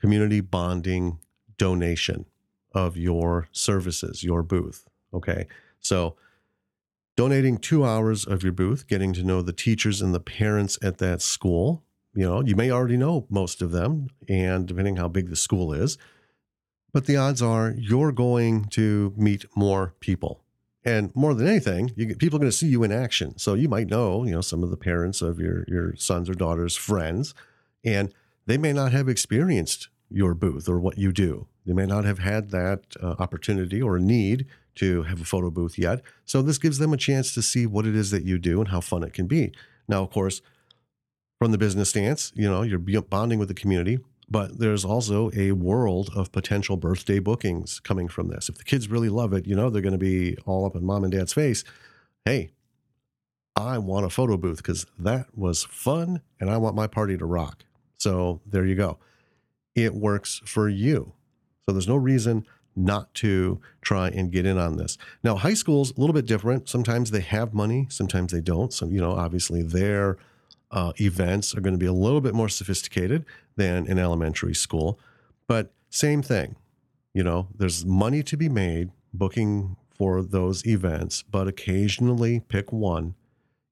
community 0.00 0.40
bonding 0.40 1.18
donation 1.56 2.26
of 2.72 2.96
your 2.96 3.48
services, 3.52 4.24
your 4.24 4.42
booth. 4.42 4.88
Okay. 5.12 5.46
So 5.80 6.16
donating 7.16 7.58
two 7.58 7.84
hours 7.84 8.24
of 8.24 8.42
your 8.42 8.52
booth, 8.52 8.86
getting 8.86 9.12
to 9.12 9.22
know 9.22 9.42
the 9.42 9.52
teachers 9.52 10.00
and 10.00 10.14
the 10.14 10.20
parents 10.20 10.78
at 10.82 10.98
that 10.98 11.22
school. 11.22 11.82
You 12.14 12.26
know, 12.26 12.42
you 12.42 12.56
may 12.56 12.70
already 12.70 12.96
know 12.96 13.26
most 13.30 13.62
of 13.62 13.70
them, 13.70 14.08
and 14.28 14.66
depending 14.66 14.96
how 14.96 15.08
big 15.08 15.28
the 15.28 15.36
school 15.36 15.72
is, 15.72 15.96
but 16.92 17.06
the 17.06 17.16
odds 17.16 17.40
are 17.40 17.72
you're 17.76 18.12
going 18.12 18.64
to 18.66 19.14
meet 19.16 19.44
more 19.54 19.94
people. 20.00 20.42
And 20.84 21.14
more 21.14 21.34
than 21.34 21.46
anything, 21.46 21.92
you, 21.94 22.16
people 22.16 22.36
are 22.36 22.40
going 22.40 22.50
to 22.50 22.56
see 22.56 22.66
you 22.66 22.82
in 22.82 22.90
action. 22.90 23.38
So 23.38 23.54
you 23.54 23.68
might 23.68 23.88
know, 23.88 24.24
you 24.24 24.32
know, 24.32 24.40
some 24.40 24.62
of 24.62 24.70
the 24.70 24.76
parents 24.76 25.22
of 25.22 25.38
your 25.38 25.64
your 25.68 25.94
sons 25.96 26.28
or 26.28 26.34
daughters' 26.34 26.76
friends, 26.76 27.34
and 27.84 28.12
they 28.46 28.58
may 28.58 28.72
not 28.72 28.92
have 28.92 29.08
experienced 29.08 29.88
your 30.10 30.34
booth 30.34 30.68
or 30.68 30.80
what 30.80 30.98
you 30.98 31.12
do. 31.12 31.46
They 31.66 31.72
may 31.72 31.86
not 31.86 32.04
have 32.04 32.18
had 32.18 32.50
that 32.50 32.96
uh, 33.00 33.14
opportunity 33.18 33.80
or 33.80 33.98
need 33.98 34.46
to 34.76 35.02
have 35.04 35.20
a 35.20 35.24
photo 35.24 35.50
booth 35.50 35.78
yet. 35.78 36.02
So 36.24 36.42
this 36.42 36.58
gives 36.58 36.78
them 36.78 36.92
a 36.92 36.96
chance 36.96 37.32
to 37.34 37.42
see 37.42 37.66
what 37.66 37.86
it 37.86 37.94
is 37.94 38.10
that 38.10 38.24
you 38.24 38.38
do 38.38 38.60
and 38.60 38.68
how 38.68 38.80
fun 38.80 39.04
it 39.04 39.12
can 39.12 39.26
be. 39.26 39.52
Now, 39.86 40.02
of 40.02 40.10
course, 40.10 40.40
from 41.40 41.52
the 41.52 41.58
business 41.58 41.88
stance, 41.88 42.32
you 42.36 42.48
know, 42.48 42.60
you're 42.62 42.78
bonding 43.00 43.38
with 43.38 43.48
the 43.48 43.54
community, 43.54 43.98
but 44.28 44.58
there's 44.58 44.84
also 44.84 45.30
a 45.34 45.52
world 45.52 46.10
of 46.14 46.30
potential 46.32 46.76
birthday 46.76 47.18
bookings 47.18 47.80
coming 47.80 48.08
from 48.08 48.28
this. 48.28 48.50
If 48.50 48.58
the 48.58 48.64
kids 48.64 48.90
really 48.90 49.08
love 49.08 49.32
it, 49.32 49.46
you 49.46 49.56
know, 49.56 49.70
they're 49.70 49.80
going 49.80 49.92
to 49.92 49.98
be 49.98 50.36
all 50.44 50.66
up 50.66 50.76
in 50.76 50.84
mom 50.84 51.02
and 51.02 51.12
dad's 51.12 51.32
face. 51.32 51.64
Hey, 52.26 52.50
I 53.56 53.78
want 53.78 54.04
a 54.04 54.10
photo 54.10 54.36
booth 54.36 54.58
because 54.58 54.84
that 54.98 55.28
was 55.34 55.64
fun 55.64 56.20
and 56.38 56.50
I 56.50 56.58
want 56.58 56.76
my 56.76 56.86
party 56.86 57.16
to 57.16 57.24
rock. 57.24 57.64
So 57.96 58.42
there 58.44 58.66
you 58.66 58.74
go. 58.74 58.98
It 59.74 59.94
works 59.94 60.42
for 60.44 60.68
you. 60.68 61.14
So 61.64 61.72
there's 61.72 61.88
no 61.88 61.96
reason 61.96 62.46
not 62.76 63.14
to 63.14 63.62
try 63.80 64.08
and 64.08 64.30
get 64.30 64.44
in 64.44 64.58
on 64.58 64.76
this. 64.76 64.98
Now, 65.24 65.36
high 65.36 65.54
school's 65.54 65.96
a 65.96 66.00
little 66.00 66.14
bit 66.14 66.26
different. 66.26 66.68
Sometimes 66.68 67.10
they 67.10 67.20
have 67.20 67.54
money, 67.54 67.86
sometimes 67.88 68.30
they 68.30 68.40
don't. 68.42 68.74
So, 68.74 68.88
you 68.88 69.00
know, 69.00 69.12
obviously 69.12 69.62
their 69.62 70.18
uh, 70.70 70.92
events 71.00 71.54
are 71.54 71.60
going 71.60 71.74
to 71.74 71.78
be 71.78 71.86
a 71.86 71.92
little 71.92 72.20
bit 72.20 72.34
more 72.34 72.48
sophisticated 72.48 73.24
than 73.56 73.86
in 73.86 73.98
elementary 73.98 74.54
school, 74.54 74.98
but 75.46 75.72
same 75.88 76.22
thing. 76.22 76.56
You 77.12 77.24
know, 77.24 77.48
there's 77.54 77.84
money 77.84 78.22
to 78.22 78.36
be 78.36 78.48
made 78.48 78.90
booking 79.12 79.76
for 79.90 80.22
those 80.22 80.64
events, 80.66 81.22
but 81.22 81.48
occasionally 81.48 82.40
pick 82.40 82.72
one 82.72 83.14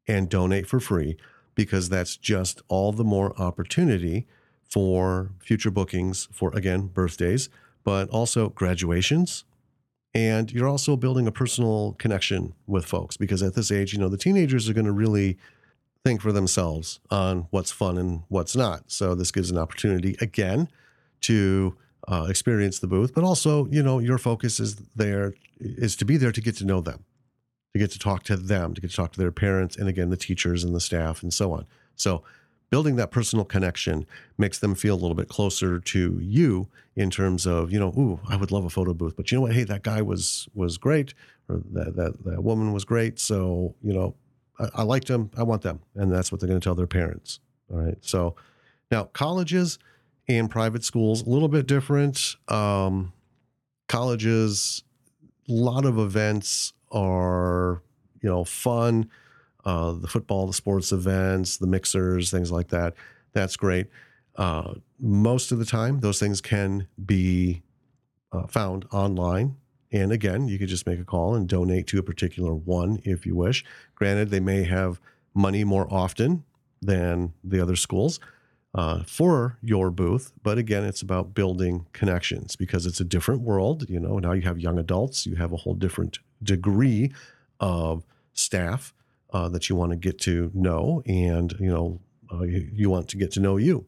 and 0.07 0.29
donate 0.29 0.67
for 0.67 0.81
free 0.81 1.17
because 1.55 1.89
that's 1.89 2.17
just 2.17 2.63
all 2.69 2.93
the 2.93 3.05
more 3.05 3.41
opportunity 3.41 4.27
for 4.69 5.33
future 5.41 5.71
bookings 5.71 6.29
for, 6.33 6.55
again, 6.57 6.89
birthdays, 6.89 7.49
but 7.85 8.09
also 8.11 8.51
graduations. 8.51 9.45
And 10.15 10.53
you're 10.53 10.69
also 10.69 10.97
building 10.97 11.27
a 11.27 11.33
personal 11.33 11.95
connection 11.99 12.55
with 12.67 12.85
folks 12.85 13.17
because 13.17 13.43
at 13.43 13.55
this 13.55 13.71
age, 13.71 13.93
you 13.93 13.99
know, 13.99 14.09
the 14.09 14.17
teenagers 14.17 14.69
are 14.69 14.75
going 14.75 14.87
to 14.87 14.93
really 14.93 15.39
think 16.09 16.23
for 16.23 16.33
themselves 16.33 17.01
on 17.11 17.47
what's 17.51 17.71
fun 17.71 17.99
and 17.99 18.23
what's 18.29 18.57
not. 18.57 18.91
So 18.91 19.15
this 19.15 19.31
gives 19.31 19.51
an 19.51 19.59
opportunity 19.59 20.17
again 20.23 20.69
to 21.23 21.77
uh, 22.07 22.27
experience 22.31 22.79
the 22.79 22.87
booth, 22.87 23.13
but 23.15 23.25
also, 23.25 23.67
you 23.67 23.83
know, 23.83 23.99
your 23.99 24.17
focus 24.17 24.59
is 24.59 24.77
there 24.97 25.35
is 25.61 25.97
to 25.97 26.07
be 26.07 26.17
there 26.17 26.33
to 26.33 26.41
get 26.41 26.57
to 26.57 26.65
know 26.65 26.81
them, 26.81 27.05
to 27.75 27.79
get 27.79 27.91
to 27.91 27.99
talk 27.99 28.23
to 28.23 28.37
them, 28.37 28.73
to 28.73 28.81
get 28.81 28.89
to 28.91 28.97
talk 28.97 29.13
to 29.13 29.19
their 29.19 29.33
parents, 29.33 29.77
and 29.77 29.87
again, 29.87 30.09
the 30.09 30.17
teachers 30.17 30.65
and 30.65 30.75
the 30.75 30.81
staff 30.81 31.23
and 31.23 31.35
so 31.35 31.53
on. 31.53 31.67
So 31.95 32.23
building 32.71 32.97
that 32.97 33.11
personal 33.11 33.45
connection 33.45 34.07
makes 34.39 34.59
them 34.59 34.75
feel 34.75 34.95
a 34.95 35.01
little 35.03 35.15
bit 35.15 35.29
closer 35.29 35.79
to 35.79 36.19
you 36.23 36.69
in 36.97 37.11
terms 37.11 37.47
of, 37.47 37.71
you 37.71 37.79
know, 37.79 37.89
ooh, 37.99 38.21
I 38.27 38.37
would 38.37 38.51
love 38.51 38.65
a 38.65 38.71
photo 38.71 38.95
booth, 38.95 39.15
but 39.15 39.31
you 39.31 39.37
know 39.37 39.43
what? 39.43 39.53
Hey, 39.53 39.65
that 39.65 39.83
guy 39.83 40.01
was 40.01 40.49
was 40.55 40.79
great, 40.79 41.13
or 41.51 41.61
that 41.73 41.97
that, 41.97 42.25
that 42.25 42.43
woman 42.43 42.73
was 42.73 42.87
great. 42.87 43.19
So, 43.19 43.75
you 43.83 43.93
know, 43.93 44.15
I, 44.59 44.69
I 44.77 44.83
liked 44.83 45.09
them. 45.09 45.31
I 45.37 45.43
want 45.43 45.63
them. 45.63 45.81
And 45.95 46.11
that's 46.11 46.31
what 46.31 46.41
they're 46.41 46.49
going 46.49 46.61
to 46.61 46.65
tell 46.65 46.75
their 46.75 46.87
parents. 46.87 47.41
All 47.71 47.79
right. 47.79 47.99
So 48.01 48.37
now 48.91 49.05
colleges 49.05 49.79
and 50.29 50.51
private 50.51 50.85
schools, 50.85 51.23
a 51.23 51.29
little 51.29 51.49
bit 51.49 51.67
different. 51.67 52.37
Um, 52.49 53.13
colleges, 53.89 54.83
a 55.49 55.53
lot 55.53 55.85
of 55.85 55.99
events 55.99 56.75
are, 56.91 57.83
you 58.23 58.29
know, 58.29 58.45
fun. 58.45 59.11
Uh, 59.65 59.93
the 59.93 60.09
football, 60.09 60.47
the 60.47 60.53
sports 60.53 60.93
events, 60.93 61.59
the 61.59 61.67
mixers, 61.67 62.31
things 62.31 62.51
like 62.51 62.69
that. 62.69 62.95
That's 63.33 63.57
great. 63.57 63.89
Uh, 64.37 64.75
most 64.99 65.53
of 65.53 65.59
the 65.59 65.65
time, 65.65 66.01
those 66.01 66.19
things 66.19 66.41
can 66.41 66.87
be 67.05 67.63
uh, 68.33 68.47
found 68.47 68.87
online 68.93 69.57
and 69.91 70.13
again, 70.13 70.49
you 70.49 70.59
could 70.59 70.69
just 70.69 70.87
make 70.87 71.01
a 71.01 71.05
call 71.05 71.35
and 71.35 71.49
donate 71.49 71.87
to 71.89 71.99
a 71.99 72.03
particular 72.03 72.55
one 72.55 73.01
if 73.05 73.25
you 73.25 73.35
wish. 73.35 73.65
Granted, 73.95 74.31
they 74.31 74.41
may 74.41 74.65
have 74.65 75.01
money 75.35 75.65
more 75.65 75.87
often 75.93 76.45
than 76.83 77.33
the 77.43 77.61
other 77.61 77.77
schools 77.77 78.21
uh, 78.75 79.03
for 79.05 79.59
your 79.63 79.91
booth, 79.91 80.33
but 80.43 80.59
again, 80.59 80.85
it's 80.85 81.03
about 81.03 81.35
building 81.35 81.87
connections 81.93 82.55
because 82.55 82.87
it's 82.87 83.01
a 83.01 83.05
different 83.05 83.41
world. 83.41 83.89
You 83.89 83.99
know, 83.99 84.19
now 84.19 84.33
you 84.33 84.43
have 84.43 84.61
young 84.61 84.79
adults, 84.79 85.27
you 85.27 85.37
have 85.37 85.53
a 85.53 85.57
whole 85.57 85.75
different 85.75 86.19
degree 86.43 87.13
of 87.61 88.05
staff 88.35 88.95
uh, 89.33 89.49
that 89.49 89.69
you 89.69 89.77
want 89.77 89.93
to 89.93 89.97
get 89.97 90.19
to 90.21 90.51
know, 90.55 91.03
and 91.07 91.55
you 91.59 91.71
know, 91.71 92.01
uh, 92.33 92.43
you, 92.43 92.69
you 92.73 92.91
want 92.91 93.09
to 93.09 93.17
get 93.17 93.31
to 93.33 93.41
know 93.41 93.57
you. 93.57 93.87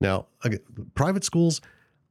Now, 0.00 0.26
again, 0.42 0.60
private 0.94 1.24
schools, 1.24 1.60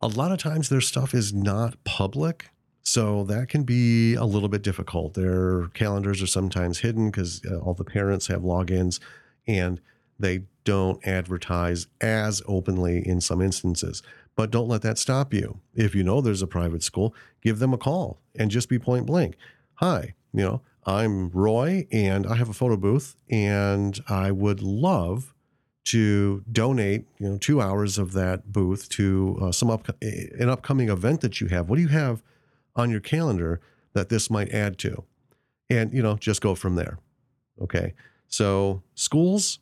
a 0.01 0.07
lot 0.07 0.31
of 0.31 0.37
times 0.37 0.69
their 0.69 0.81
stuff 0.81 1.13
is 1.13 1.33
not 1.33 1.81
public 1.83 2.49
so 2.83 3.23
that 3.23 3.47
can 3.47 3.63
be 3.63 4.13
a 4.15 4.25
little 4.25 4.49
bit 4.49 4.61
difficult. 4.61 5.13
Their 5.13 5.67
calendars 5.69 6.21
are 6.21 6.27
sometimes 6.27 6.79
hidden 6.79 7.09
because 7.09 7.41
uh, 7.49 7.57
all 7.59 7.73
the 7.73 7.85
parents 7.85 8.27
have 8.27 8.41
logins 8.41 8.99
and 9.47 9.79
they 10.19 10.43
don't 10.65 11.05
advertise 11.07 11.87
as 12.01 12.41
openly 12.45 13.07
in 13.07 13.21
some 13.21 13.41
instances. 13.41 14.03
But 14.35 14.51
don't 14.51 14.67
let 14.67 14.81
that 14.81 14.97
stop 14.97 15.33
you. 15.33 15.59
If 15.73 15.95
you 15.95 16.03
know 16.03 16.19
there's 16.19 16.41
a 16.41 16.47
private 16.47 16.83
school, 16.83 17.15
give 17.41 17.59
them 17.59 17.73
a 17.73 17.77
call 17.77 18.19
and 18.35 18.51
just 18.51 18.67
be 18.67 18.79
point 18.79 19.05
blank. 19.05 19.37
Hi, 19.75 20.13
you 20.33 20.43
know, 20.43 20.61
I'm 20.85 21.29
Roy 21.29 21.87
and 21.91 22.27
I 22.27 22.35
have 22.35 22.49
a 22.49 22.53
photo 22.53 22.75
booth 22.75 23.15
and 23.29 23.99
I 24.09 24.31
would 24.31 24.61
love 24.61 25.33
to 25.85 26.43
donate, 26.51 27.05
you 27.19 27.29
know, 27.29 27.37
two 27.37 27.61
hours 27.61 27.97
of 27.97 28.13
that 28.13 28.51
booth 28.51 28.89
to 28.89 29.37
uh, 29.41 29.51
some 29.51 29.69
up, 29.69 29.87
an 30.01 30.49
upcoming 30.49 30.89
event 30.89 31.21
that 31.21 31.39
you 31.39 31.47
have. 31.47 31.69
What 31.69 31.75
do 31.75 31.81
you 31.81 31.89
have 31.89 32.23
on 32.75 32.89
your 32.89 32.99
calendar 32.99 33.61
that 33.93 34.09
this 34.09 34.29
might 34.29 34.51
add 34.51 34.77
to. 34.79 35.03
And, 35.69 35.93
you 35.93 36.01
know, 36.01 36.17
just 36.17 36.41
go 36.41 36.55
from 36.55 36.75
there. 36.75 36.99
Okay. 37.61 37.93
So 38.27 38.81
schools, 38.95 39.59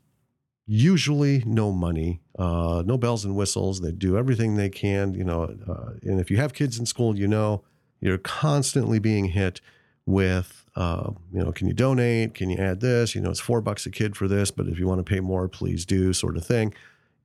usually 0.65 1.44
no 1.46 1.72
money, 1.72 2.22
uh, 2.39 2.84
no 2.86 2.98
bells 2.98 3.25
and 3.25 3.36
whistles. 3.36 3.82
They 3.82 3.91
do 3.91 4.18
everything 4.18 4.56
they 4.56 4.70
can, 4.70 5.13
you 5.13 5.24
know. 5.24 5.56
Uh, 5.68 5.91
and 6.03 6.20
if 6.20 6.32
you 6.32 6.38
have 6.38 6.53
kids 6.53 6.80
in 6.80 6.86
school, 6.86 7.18
you 7.18 7.27
know, 7.27 7.63
you're 8.00 8.18
constantly 8.18 9.00
being 9.00 9.25
hit 9.25 9.62
with, 10.06 10.65
uh, 10.75 11.12
you 11.32 11.44
know, 11.44 11.51
can 11.51 11.68
you 11.68 11.74
donate? 11.74 12.34
Can 12.34 12.50
you 12.50 12.58
add 12.58 12.80
this? 12.80 13.13
You 13.13 13.22
know, 13.22 13.30
it's 13.30 13.39
four 13.39 13.62
bucks 13.62 13.86
a 13.86 13.91
kid 13.91 14.15
for 14.15 14.27
this, 14.27 14.50
but 14.51 14.68
if 14.68 14.80
you 14.80 14.88
want 14.88 15.06
to 15.06 15.10
pay 15.10 15.20
more, 15.20 15.48
please 15.48 15.86
do, 15.86 16.13
sort 16.13 16.38
of 16.38 16.46
thing. 16.46 16.74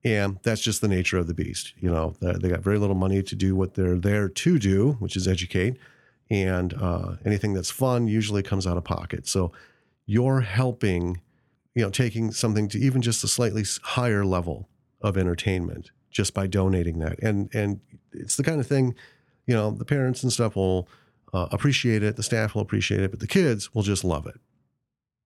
And 0.06 0.38
that's 0.44 0.60
just 0.60 0.82
the 0.82 0.88
nature 0.88 1.18
of 1.18 1.26
the 1.26 1.34
beast. 1.34 1.72
You 1.80 1.90
know, 1.90 2.14
they 2.20 2.48
got 2.48 2.60
very 2.60 2.78
little 2.78 2.94
money 2.94 3.25
to 3.25 3.34
do 3.34 3.56
what 3.56 3.75
they're 3.75 3.96
there 3.96 4.28
to 4.28 4.58
do, 4.60 4.92
which 5.00 5.16
is 5.16 5.26
educate. 5.26 5.78
And 6.30 6.75
uh, 6.75 7.16
anything 7.25 7.54
that's 7.54 7.72
fun 7.72 8.06
usually 8.06 8.44
comes 8.44 8.68
out 8.68 8.76
of 8.76 8.84
pocket. 8.84 9.26
So 9.26 9.50
you're 10.06 10.42
helping, 10.42 11.20
you 11.75 11.82
know, 11.82 11.90
taking 11.90 12.30
something 12.30 12.68
to 12.68 12.78
even 12.78 13.02
just 13.02 13.25
a 13.25 13.28
slightly 13.28 13.64
higher 13.82 14.25
level 14.25 14.68
of 15.00 15.16
entertainment 15.16 15.90
just 16.12 16.34
by 16.34 16.46
donating 16.46 17.00
that. 17.00 17.18
And 17.18 17.52
and 17.52 17.80
it's 18.12 18.36
the 18.36 18.44
kind 18.44 18.60
of 18.60 18.66
thing, 18.68 18.94
you 19.46 19.54
know, 19.54 19.72
the 19.72 19.84
parents 19.84 20.22
and 20.22 20.32
stuff 20.32 20.54
will 20.54 20.88
uh, 21.34 21.48
appreciate 21.50 22.04
it, 22.04 22.14
the 22.14 22.22
staff 22.22 22.54
will 22.54 22.62
appreciate 22.62 23.00
it, 23.00 23.10
but 23.10 23.18
the 23.18 23.26
kids 23.26 23.75
will 23.75 23.82
just 23.82 24.04
love 24.04 24.28
it. 24.28 24.40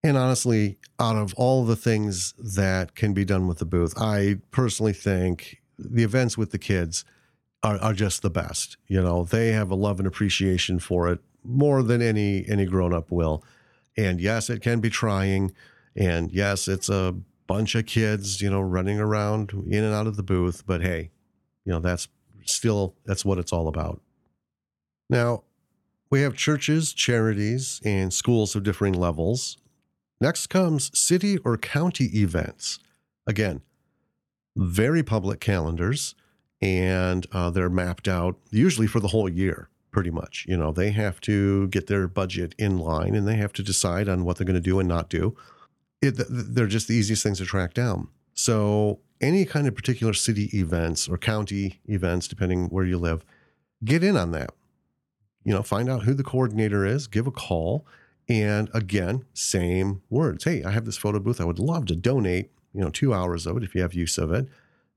And 0.03 0.17
honestly, 0.17 0.79
out 0.99 1.17
of 1.17 1.35
all 1.35 1.65
the 1.65 1.77
things 1.77 2.33
that 2.39 2.95
can 2.95 3.13
be 3.13 3.25
done 3.25 3.47
with 3.47 3.59
the 3.59 3.67
booth, 3.67 3.95
I 3.99 4.39
personally 4.51 4.95
think 4.95 5.61
the 5.79 6.05
events 6.05 6.39
with 6.39 6.53
the 6.53 6.59
kids 6.59 7.05
are, 7.63 7.79
are 7.79 7.93
just 7.93 8.23
the 8.23 8.31
best. 8.31 8.79
You 8.87 9.03
know, 9.03 9.25
they 9.25 9.53
have 9.53 9.71
a 9.71 9.75
love 9.75 9.99
and 9.99 10.07
appreciation 10.07 10.79
for 10.79 11.09
it 11.09 11.21
more 11.45 11.83
than 11.83 12.03
any 12.03 12.47
any 12.49 12.67
grown 12.67 12.95
up 12.95 13.11
will. 13.11 13.45
And 13.97 14.21
yes, 14.21 14.49
it 14.49 14.63
can 14.63 14.81
be 14.81 14.91
trying. 14.91 15.53
And 15.95 16.33
yes, 16.33 16.69
it's 16.69 16.89
a 16.89 17.15
bunch 17.47 17.75
of 17.75 17.87
kids, 17.87 18.41
you 18.41 18.49
know, 18.51 18.61
running 18.61 19.01
around 19.01 19.53
in 19.69 19.85
and 19.85 19.95
out 19.95 20.07
of 20.07 20.17
the 20.17 20.23
booth. 20.23 20.65
But 20.67 20.81
hey, 20.83 21.11
you 21.65 21.73
know, 21.73 21.81
that's 21.81 22.09
still 22.45 22.95
that's 23.05 23.25
what 23.25 23.39
it's 23.39 23.53
all 23.53 23.69
about. 23.69 24.01
Now, 25.11 25.43
we 26.09 26.23
have 26.23 26.35
churches, 26.37 26.93
charities, 26.93 27.81
and 27.85 28.13
schools 28.13 28.57
of 28.57 28.63
differing 28.63 28.95
levels 28.95 29.59
Next 30.21 30.49
comes 30.49 30.97
city 30.99 31.39
or 31.39 31.57
county 31.57 32.07
events. 32.15 32.79
Again, 33.27 33.63
very 34.57 35.03
public 35.03 35.41
calendars, 35.41 36.15
and 36.61 37.27
uh, 37.33 37.51
they're 37.51 37.71
mapped 37.71 38.07
out 38.07 38.37
usually 38.51 38.87
for 38.87 39.01
the 39.01 39.09
whole 39.09 39.29
year, 39.29 39.71
pretty 39.91 40.11
much. 40.11 40.45
You 40.47 40.57
know, 40.57 40.73
they 40.73 40.91
have 40.91 41.21
to 41.23 41.69
get 41.69 41.87
their 41.87 42.07
budget 42.07 42.55
in 42.59 42.79
line 42.79 43.15
and 43.15 43.27
they 43.27 43.37
have 43.37 43.53
to 43.55 43.63
decide 43.63 44.09
on 44.09 44.25
what 44.25 44.37
they're 44.37 44.47
going 44.47 44.55
to 44.55 44.61
do 44.61 44.79
and 44.79 44.89
not 44.89 45.09
do. 45.09 45.35
It, 46.03 46.15
they're 46.29 46.67
just 46.67 46.89
the 46.89 46.95
easiest 46.95 47.23
things 47.23 47.39
to 47.39 47.45
track 47.45 47.75
down. 47.75 48.09
So, 48.35 49.01
any 49.21 49.45
kind 49.45 49.67
of 49.67 49.75
particular 49.75 50.15
city 50.15 50.49
events 50.59 51.07
or 51.07 51.19
county 51.19 51.81
events, 51.87 52.27
depending 52.27 52.69
where 52.69 52.87
you 52.87 52.97
live, 52.97 53.23
get 53.85 54.03
in 54.03 54.17
on 54.17 54.31
that. 54.33 54.51
You 55.45 55.53
know, 55.53 55.63
find 55.63 55.91
out 55.91 56.05
who 56.05 56.15
the 56.15 56.23
coordinator 56.23 56.87
is, 56.87 57.07
give 57.07 57.27
a 57.27 57.31
call, 57.31 57.87
and 58.31 58.71
again, 58.73 59.25
same 59.35 60.03
words. 60.09 60.45
Hey, 60.45 60.63
I 60.63 60.71
have 60.71 60.85
this 60.85 60.97
photo 60.97 61.19
booth. 61.19 61.41
I 61.41 61.45
would 61.45 61.59
love 61.59 61.87
to 61.87 61.97
donate, 61.97 62.53
you 62.73 62.81
know, 62.81 62.89
two 62.89 63.13
hours 63.13 63.45
of 63.45 63.57
it 63.57 63.65
if 63.65 63.75
you 63.75 63.83
have 63.83 63.93
use 63.93 64.17
of 64.17 64.33
it, 64.33 64.47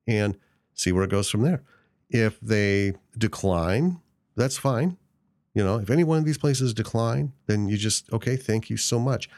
and 0.08 0.38
see 0.76 0.92
where 0.92 1.04
it 1.04 1.10
goes 1.10 1.30
from 1.30 1.42
there. 1.42 1.64
If 2.12 2.40
they 2.40 2.94
decline, 3.18 4.00
that's 4.36 4.58
fine. 4.58 4.98
You 5.56 5.64
know, 5.64 5.78
if 5.78 5.90
any 5.90 6.04
one 6.04 6.20
of 6.20 6.26
these 6.26 6.38
places 6.38 6.76
decline, 6.76 7.34
then 7.48 7.68
you 7.68 7.76
just, 7.76 8.12
okay, 8.14 8.36
thank 8.36 8.70
you 8.70 8.78
so 8.78 9.00
much. 9.00 9.30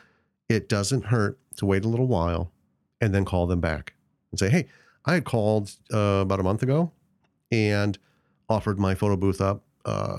It 0.49 0.67
doesn't 0.67 1.05
hurt 1.05 1.39
to 1.55 1.65
wait 1.65 1.85
a 1.85 1.87
little 1.87 2.07
while 2.07 2.51
and 2.99 3.15
then 3.15 3.23
call 3.23 3.47
them 3.47 3.61
back 3.61 3.93
and 4.31 4.39
say, 4.39 4.49
hey, 4.49 4.67
I 5.05 5.13
had 5.13 5.23
called 5.23 5.71
uh, 5.93 6.21
about 6.21 6.41
a 6.41 6.43
month 6.43 6.63
ago 6.63 6.91
and 7.51 7.97
offered 8.49 8.77
my 8.77 8.93
photo 8.93 9.15
booth 9.15 9.39
up. 9.39 9.63
Uh, 9.85 10.17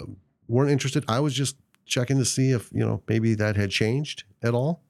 weren't 0.49 0.71
interested. 0.71 1.05
I 1.09 1.21
was 1.21 1.35
just 1.35 1.57
checking 1.87 2.19
to 2.19 2.25
see 2.25 2.51
if, 2.51 2.71
you 2.73 2.85
know, 2.85 3.03
maybe 3.09 3.35
that 3.35 3.57
had 3.57 3.71
changed 3.71 4.25
at 4.43 4.55
all 4.55 4.83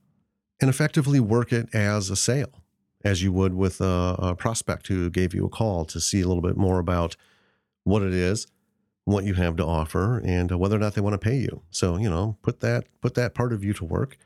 and 0.61 0.71
effectively 0.71 1.21
work 1.21 1.53
it 1.53 1.73
as 1.75 2.11
a 2.11 2.17
sale 2.17 2.63
as 3.05 3.23
you 3.23 3.31
would 3.31 3.55
with 3.55 3.81
a, 3.81 4.17
a 4.19 4.35
prospect 4.35 4.89
who 4.89 5.09
gave 5.11 5.35
you 5.35 5.45
a 5.47 5.49
call 5.49 5.85
to 5.85 6.01
see 6.01 6.21
a 6.21 6.27
little 6.27 6.43
bit 6.43 6.57
more 6.57 6.79
about 6.79 7.17
what 7.85 8.03
it 8.03 8.13
is, 8.13 8.47
what 9.05 9.25
you 9.25 9.35
have 9.35 9.57
to 9.57 9.65
offer 9.65 10.19
and 10.19 10.51
uh, 10.51 10.59
whether 10.59 10.75
or 10.75 10.81
not 10.81 10.95
they 10.95 11.01
want 11.01 11.15
to 11.15 11.19
pay 11.19 11.37
you. 11.37 11.63
So, 11.71 11.97
you 11.97 12.11
know, 12.11 12.37
put 12.43 12.61
that 12.61 12.87
put 13.01 13.15
that 13.15 13.35
part 13.35 13.53
of 13.53 13.63
you 13.63 13.73
to 13.75 13.85
work 13.85 14.17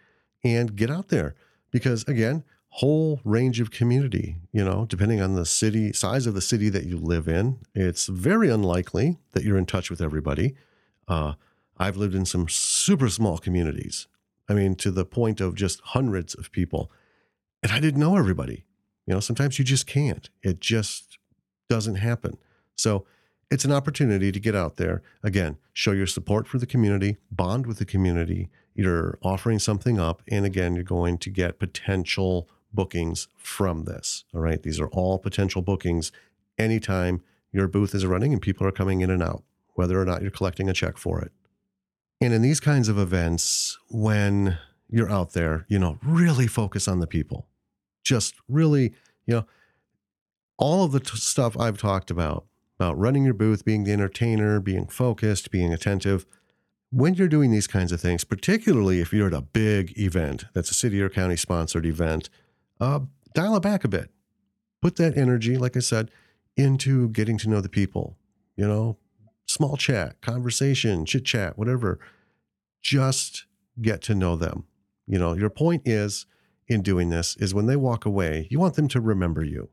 and 0.42 0.74
get 0.74 0.90
out 0.90 1.08
there 1.08 1.34
because 1.70 2.04
again, 2.04 2.42
whole 2.70 3.20
range 3.24 3.60
of 3.60 3.70
community, 3.70 4.36
you 4.52 4.64
know, 4.64 4.86
depending 4.86 5.20
on 5.20 5.34
the 5.34 5.44
city, 5.44 5.92
size 5.92 6.26
of 6.26 6.34
the 6.34 6.40
city 6.40 6.68
that 6.70 6.86
you 6.86 6.96
live 6.96 7.28
in. 7.28 7.58
It's 7.74 8.06
very 8.06 8.48
unlikely 8.48 9.18
that 9.32 9.44
you're 9.44 9.58
in 9.58 9.66
touch 9.66 9.90
with 9.90 10.00
everybody. 10.00 10.54
Uh, 11.08 11.34
I've 11.80 11.96
lived 11.96 12.14
in 12.14 12.26
some 12.26 12.46
super 12.46 13.08
small 13.08 13.38
communities. 13.38 14.06
I 14.50 14.52
mean, 14.52 14.74
to 14.76 14.90
the 14.90 15.06
point 15.06 15.40
of 15.40 15.54
just 15.54 15.80
hundreds 15.80 16.34
of 16.34 16.52
people. 16.52 16.92
And 17.62 17.72
I 17.72 17.80
didn't 17.80 18.00
know 18.00 18.16
everybody. 18.16 18.64
You 19.06 19.14
know, 19.14 19.20
sometimes 19.20 19.58
you 19.58 19.64
just 19.64 19.86
can't. 19.86 20.28
It 20.42 20.60
just 20.60 21.16
doesn't 21.70 21.94
happen. 21.94 22.36
So 22.76 23.06
it's 23.50 23.64
an 23.64 23.72
opportunity 23.72 24.30
to 24.30 24.38
get 24.38 24.54
out 24.54 24.76
there. 24.76 25.02
Again, 25.22 25.56
show 25.72 25.92
your 25.92 26.06
support 26.06 26.46
for 26.46 26.58
the 26.58 26.66
community, 26.66 27.16
bond 27.30 27.66
with 27.66 27.78
the 27.78 27.86
community. 27.86 28.50
You're 28.74 29.18
offering 29.22 29.58
something 29.58 29.98
up. 29.98 30.22
And 30.28 30.44
again, 30.44 30.74
you're 30.74 30.84
going 30.84 31.16
to 31.18 31.30
get 31.30 31.58
potential 31.58 32.46
bookings 32.74 33.26
from 33.38 33.84
this. 33.84 34.24
All 34.34 34.40
right. 34.40 34.62
These 34.62 34.80
are 34.80 34.88
all 34.88 35.18
potential 35.18 35.62
bookings 35.62 36.12
anytime 36.58 37.22
your 37.52 37.68
booth 37.68 37.94
is 37.94 38.04
running 38.04 38.34
and 38.34 38.42
people 38.42 38.66
are 38.66 38.72
coming 38.72 39.00
in 39.00 39.10
and 39.10 39.22
out, 39.22 39.44
whether 39.74 39.98
or 39.98 40.04
not 40.04 40.20
you're 40.20 40.30
collecting 40.30 40.68
a 40.68 40.74
check 40.74 40.98
for 40.98 41.20
it. 41.22 41.32
And 42.20 42.34
in 42.34 42.42
these 42.42 42.60
kinds 42.60 42.88
of 42.88 42.98
events, 42.98 43.78
when 43.88 44.58
you're 44.90 45.10
out 45.10 45.32
there, 45.32 45.64
you 45.68 45.78
know, 45.78 45.98
really 46.02 46.46
focus 46.46 46.88
on 46.88 47.00
the 47.00 47.06
people. 47.06 47.46
Just 48.02 48.34
really, 48.48 48.92
you 49.26 49.34
know, 49.34 49.46
all 50.58 50.84
of 50.84 50.92
the 50.92 51.00
t- 51.00 51.16
stuff 51.16 51.58
I've 51.58 51.78
talked 51.78 52.10
about, 52.10 52.44
about 52.78 52.98
running 52.98 53.24
your 53.24 53.34
booth, 53.34 53.64
being 53.64 53.84
the 53.84 53.92
entertainer, 53.92 54.60
being 54.60 54.86
focused, 54.86 55.50
being 55.50 55.72
attentive. 55.72 56.26
When 56.90 57.14
you're 57.14 57.28
doing 57.28 57.50
these 57.50 57.68
kinds 57.68 57.92
of 57.92 58.00
things, 58.00 58.24
particularly 58.24 59.00
if 59.00 59.12
you're 59.12 59.28
at 59.28 59.34
a 59.34 59.42
big 59.42 59.96
event 59.98 60.46
that's 60.54 60.70
a 60.70 60.74
city 60.74 61.00
or 61.00 61.08
county 61.08 61.36
sponsored 61.36 61.86
event, 61.86 62.28
uh, 62.80 63.00
dial 63.32 63.56
it 63.56 63.62
back 63.62 63.84
a 63.84 63.88
bit. 63.88 64.10
Put 64.82 64.96
that 64.96 65.16
energy, 65.16 65.56
like 65.56 65.76
I 65.76 65.80
said, 65.80 66.10
into 66.56 67.08
getting 67.10 67.38
to 67.38 67.48
know 67.48 67.60
the 67.60 67.68
people. 67.68 68.16
You 68.56 68.66
know, 68.66 68.98
small 69.50 69.76
chat, 69.76 70.20
conversation, 70.20 71.04
chit 71.04 71.24
chat, 71.24 71.58
whatever. 71.58 71.98
Just 72.80 73.46
get 73.80 74.00
to 74.02 74.14
know 74.14 74.36
them. 74.36 74.64
You 75.06 75.18
know, 75.18 75.34
your 75.34 75.50
point 75.50 75.82
is 75.84 76.26
in 76.68 76.82
doing 76.82 77.10
this 77.10 77.36
is 77.38 77.52
when 77.52 77.66
they 77.66 77.76
walk 77.76 78.06
away, 78.06 78.46
you 78.50 78.60
want 78.60 78.74
them 78.74 78.88
to 78.88 79.00
remember 79.00 79.44
you. 79.44 79.68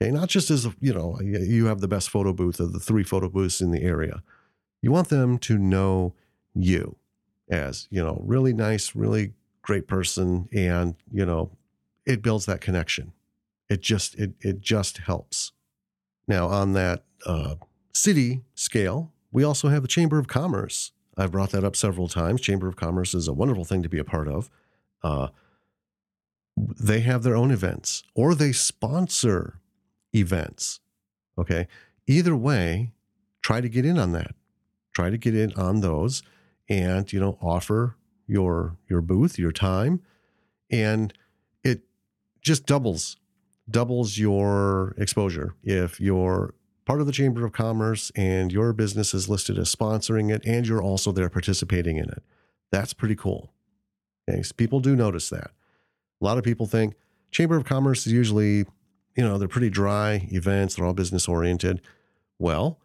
Okay. 0.00 0.10
Not 0.10 0.28
just 0.28 0.50
as, 0.50 0.68
you 0.80 0.92
know, 0.92 1.18
you 1.20 1.66
have 1.66 1.80
the 1.80 1.88
best 1.88 2.10
photo 2.10 2.32
booth 2.32 2.60
of 2.60 2.72
the 2.72 2.80
three 2.80 3.04
photo 3.04 3.28
booths 3.28 3.60
in 3.60 3.70
the 3.70 3.82
area. 3.82 4.22
You 4.82 4.92
want 4.92 5.08
them 5.08 5.38
to 5.38 5.56
know 5.56 6.14
you 6.54 6.96
as, 7.48 7.88
you 7.90 8.02
know, 8.02 8.20
really 8.24 8.52
nice, 8.52 8.94
really 8.94 9.32
great 9.62 9.86
person. 9.86 10.48
And, 10.52 10.96
you 11.10 11.24
know, 11.24 11.52
it 12.04 12.20
builds 12.20 12.46
that 12.46 12.60
connection. 12.60 13.12
It 13.68 13.80
just 13.80 14.16
it 14.16 14.32
it 14.40 14.60
just 14.60 14.98
helps. 14.98 15.52
Now 16.28 16.48
on 16.48 16.72
that 16.72 17.04
uh, 17.24 17.54
city 17.94 18.42
scale, 18.54 19.12
we 19.32 19.42
also 19.42 19.68
have 19.68 19.82
the 19.82 19.88
Chamber 19.88 20.18
of 20.18 20.28
Commerce. 20.28 20.92
I've 21.16 21.32
brought 21.32 21.50
that 21.50 21.64
up 21.64 21.74
several 21.76 22.08
times. 22.08 22.40
Chamber 22.40 22.68
of 22.68 22.76
Commerce 22.76 23.14
is 23.14 23.28
a 23.28 23.32
wonderful 23.32 23.64
thing 23.64 23.82
to 23.82 23.88
be 23.88 23.98
a 23.98 24.04
part 24.04 24.28
of. 24.28 24.50
Uh, 25.02 25.28
they 26.56 27.00
have 27.00 27.22
their 27.22 27.34
own 27.34 27.50
events 27.50 28.02
or 28.14 28.34
they 28.34 28.52
sponsor 28.52 29.60
events. 30.14 30.80
Okay. 31.38 31.66
Either 32.06 32.36
way, 32.36 32.92
try 33.42 33.60
to 33.60 33.68
get 33.68 33.86
in 33.86 33.98
on 33.98 34.12
that. 34.12 34.34
Try 34.94 35.10
to 35.10 35.16
get 35.16 35.34
in 35.34 35.52
on 35.54 35.80
those 35.80 36.22
and, 36.68 37.10
you 37.12 37.20
know, 37.20 37.38
offer 37.40 37.96
your 38.26 38.76
your 38.88 39.00
booth, 39.00 39.38
your 39.38 39.52
time. 39.52 40.02
And 40.70 41.12
it 41.64 41.82
just 42.40 42.66
doubles 42.66 43.16
doubles 43.70 44.18
your 44.18 44.94
exposure 44.98 45.54
if 45.62 46.00
you're 46.00 46.54
part 46.84 47.00
of 47.00 47.06
the 47.06 47.12
chamber 47.12 47.44
of 47.44 47.52
commerce 47.52 48.10
and 48.16 48.52
your 48.52 48.72
business 48.72 49.14
is 49.14 49.28
listed 49.28 49.58
as 49.58 49.74
sponsoring 49.74 50.32
it 50.34 50.42
and 50.44 50.66
you're 50.66 50.82
also 50.82 51.12
there 51.12 51.28
participating 51.28 51.96
in 51.96 52.08
it. 52.08 52.22
That's 52.70 52.92
pretty 52.92 53.16
cool. 53.16 53.52
Okay 54.28 54.42
so 54.42 54.54
people 54.56 54.80
do 54.80 54.96
notice 54.96 55.28
that. 55.30 55.50
A 56.20 56.24
lot 56.24 56.38
of 56.38 56.44
people 56.44 56.66
think 56.66 56.94
chamber 57.30 57.56
of 57.56 57.64
commerce 57.64 58.06
is 58.06 58.12
usually 58.12 58.66
you 59.16 59.24
know 59.24 59.38
they're 59.38 59.48
pretty 59.48 59.70
dry 59.70 60.28
events 60.30 60.76
they're 60.76 60.86
all 60.86 60.94
business 60.94 61.28
oriented. 61.28 61.80
Well 62.38 62.78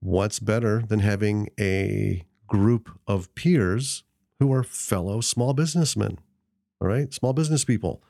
what's 0.00 0.38
better 0.38 0.82
than 0.88 1.00
having 1.00 1.48
a 1.58 2.24
group 2.46 2.90
of 3.06 3.34
peers 3.34 4.02
who 4.38 4.52
are 4.52 4.62
fellow 4.62 5.20
small 5.20 5.52
businessmen 5.52 6.18
all 6.80 6.88
right? 6.88 7.12
Small 7.12 7.32
business 7.32 7.64
people. 7.64 8.02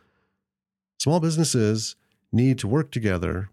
Small 0.98 1.20
businesses 1.20 1.96
need 2.32 2.58
to 2.58 2.68
work 2.68 2.90
together 2.90 3.50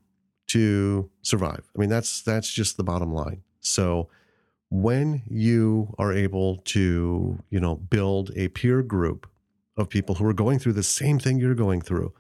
to 0.47 1.09
survive. 1.21 1.69
I 1.75 1.79
mean, 1.79 1.89
that's 1.89 2.21
that's 2.21 2.51
just 2.51 2.77
the 2.77 2.83
bottom 2.83 3.13
line. 3.13 3.43
So 3.59 4.09
when 4.69 5.23
you 5.29 5.93
are 5.97 6.13
able 6.13 6.57
to, 6.57 7.41
you 7.49 7.59
know, 7.59 7.75
build 7.75 8.31
a 8.35 8.49
peer 8.49 8.81
group 8.81 9.27
of 9.77 9.89
people 9.89 10.15
who 10.15 10.25
are 10.25 10.33
going 10.33 10.59
through 10.59 10.73
the 10.73 10.83
same 10.83 11.19
thing 11.19 11.37
you're 11.37 11.55
going 11.55 11.81
through, 11.81 12.13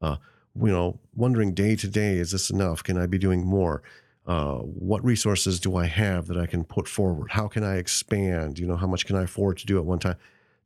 uh, 0.00 0.16
you 0.60 0.72
know, 0.72 0.98
wondering 1.14 1.54
day 1.54 1.76
to 1.76 1.88
day, 1.88 2.16
is 2.16 2.32
this 2.32 2.50
enough? 2.50 2.82
Can 2.82 2.98
I 2.98 3.06
be 3.06 3.18
doing 3.18 3.44
more? 3.44 3.82
Uh, 4.26 4.58
what 4.58 5.04
resources 5.04 5.58
do 5.58 5.76
I 5.76 5.86
have 5.86 6.26
that 6.28 6.36
I 6.36 6.46
can 6.46 6.64
put 6.64 6.88
forward? 6.88 7.32
How 7.32 7.48
can 7.48 7.64
I 7.64 7.76
expand? 7.76 8.58
You 8.58 8.66
know, 8.66 8.76
how 8.76 8.86
much 8.86 9.06
can 9.06 9.16
I 9.16 9.22
afford 9.22 9.58
to 9.58 9.66
do 9.66 9.78
at 9.78 9.84
one 9.84 9.98
time? 9.98 10.16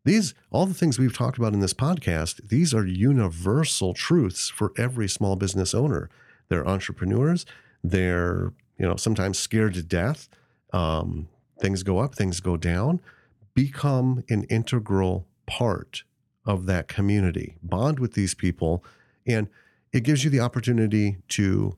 These, 0.05 0.35
all 0.51 0.67
the 0.67 0.75
things 0.75 0.99
we've 0.99 1.17
talked 1.17 1.39
about 1.39 1.53
in 1.53 1.61
this 1.61 1.75
podcast, 1.75 2.49
these 2.49 2.73
are 2.73 2.87
universal 2.87 3.93
truths 3.93 4.49
for 4.49 4.73
every 4.77 5.09
small 5.09 5.37
business 5.37 5.75
owner. 5.75 6.11
They're 6.49 6.67
entrepreneurs. 6.67 7.47
They're, 7.83 8.53
you 8.79 8.87
know, 8.87 8.97
sometimes 8.97 9.39
scared 9.39 9.75
to 9.75 9.83
death. 9.83 10.29
Um, 10.73 11.29
things 11.61 11.83
go 11.83 11.99
up, 11.99 12.15
things 12.15 12.41
go 12.41 12.57
down. 12.57 13.01
Become 13.55 14.25
an 14.29 14.45
integral 14.45 15.27
part 15.47 16.03
of 16.45 16.67
that 16.67 16.89
community. 16.89 17.57
Bond 17.63 17.99
with 17.99 18.15
these 18.15 18.35
people. 18.35 18.85
And 19.27 19.49
it 19.93 20.03
gives 20.03 20.25
you 20.25 20.31
the 20.31 20.41
opportunity 20.41 21.19
to 21.29 21.77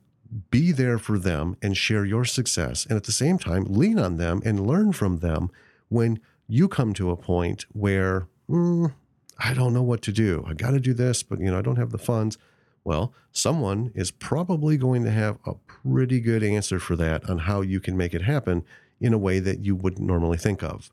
be 0.51 0.71
there 0.71 0.99
for 0.99 1.17
them 1.17 1.57
and 1.61 1.75
share 1.75 2.05
your 2.05 2.25
success. 2.25 2.85
And 2.85 2.95
at 2.95 3.05
the 3.05 3.11
same 3.11 3.39
time, 3.39 3.65
lean 3.65 3.97
on 3.97 4.17
them 4.17 4.41
and 4.45 4.67
learn 4.67 4.93
from 4.93 5.19
them 5.19 5.49
when 5.87 6.19
you 6.47 6.67
come 6.67 6.93
to 6.95 7.11
a 7.11 7.17
point 7.17 7.65
where 7.71 8.27
mm, 8.49 8.93
I 9.37 9.53
don't 9.53 9.73
know 9.73 9.83
what 9.83 10.01
to 10.03 10.11
do. 10.11 10.43
I 10.47 10.53
got 10.53 10.71
to 10.71 10.79
do 10.79 10.93
this, 10.93 11.23
but 11.23 11.39
you 11.39 11.49
know 11.49 11.57
I 11.57 11.61
don't 11.61 11.77
have 11.77 11.91
the 11.91 11.97
funds. 11.97 12.37
Well, 12.83 13.13
someone 13.31 13.91
is 13.93 14.11
probably 14.11 14.77
going 14.77 15.03
to 15.03 15.11
have 15.11 15.37
a 15.45 15.53
pretty 15.53 16.19
good 16.19 16.43
answer 16.43 16.79
for 16.79 16.95
that 16.95 17.29
on 17.29 17.39
how 17.39 17.61
you 17.61 17.79
can 17.79 17.97
make 17.97 18.13
it 18.13 18.23
happen 18.23 18.63
in 18.99 19.13
a 19.13 19.17
way 19.17 19.39
that 19.39 19.63
you 19.63 19.75
wouldn't 19.75 20.05
normally 20.05 20.37
think 20.37 20.63
of. 20.63 20.91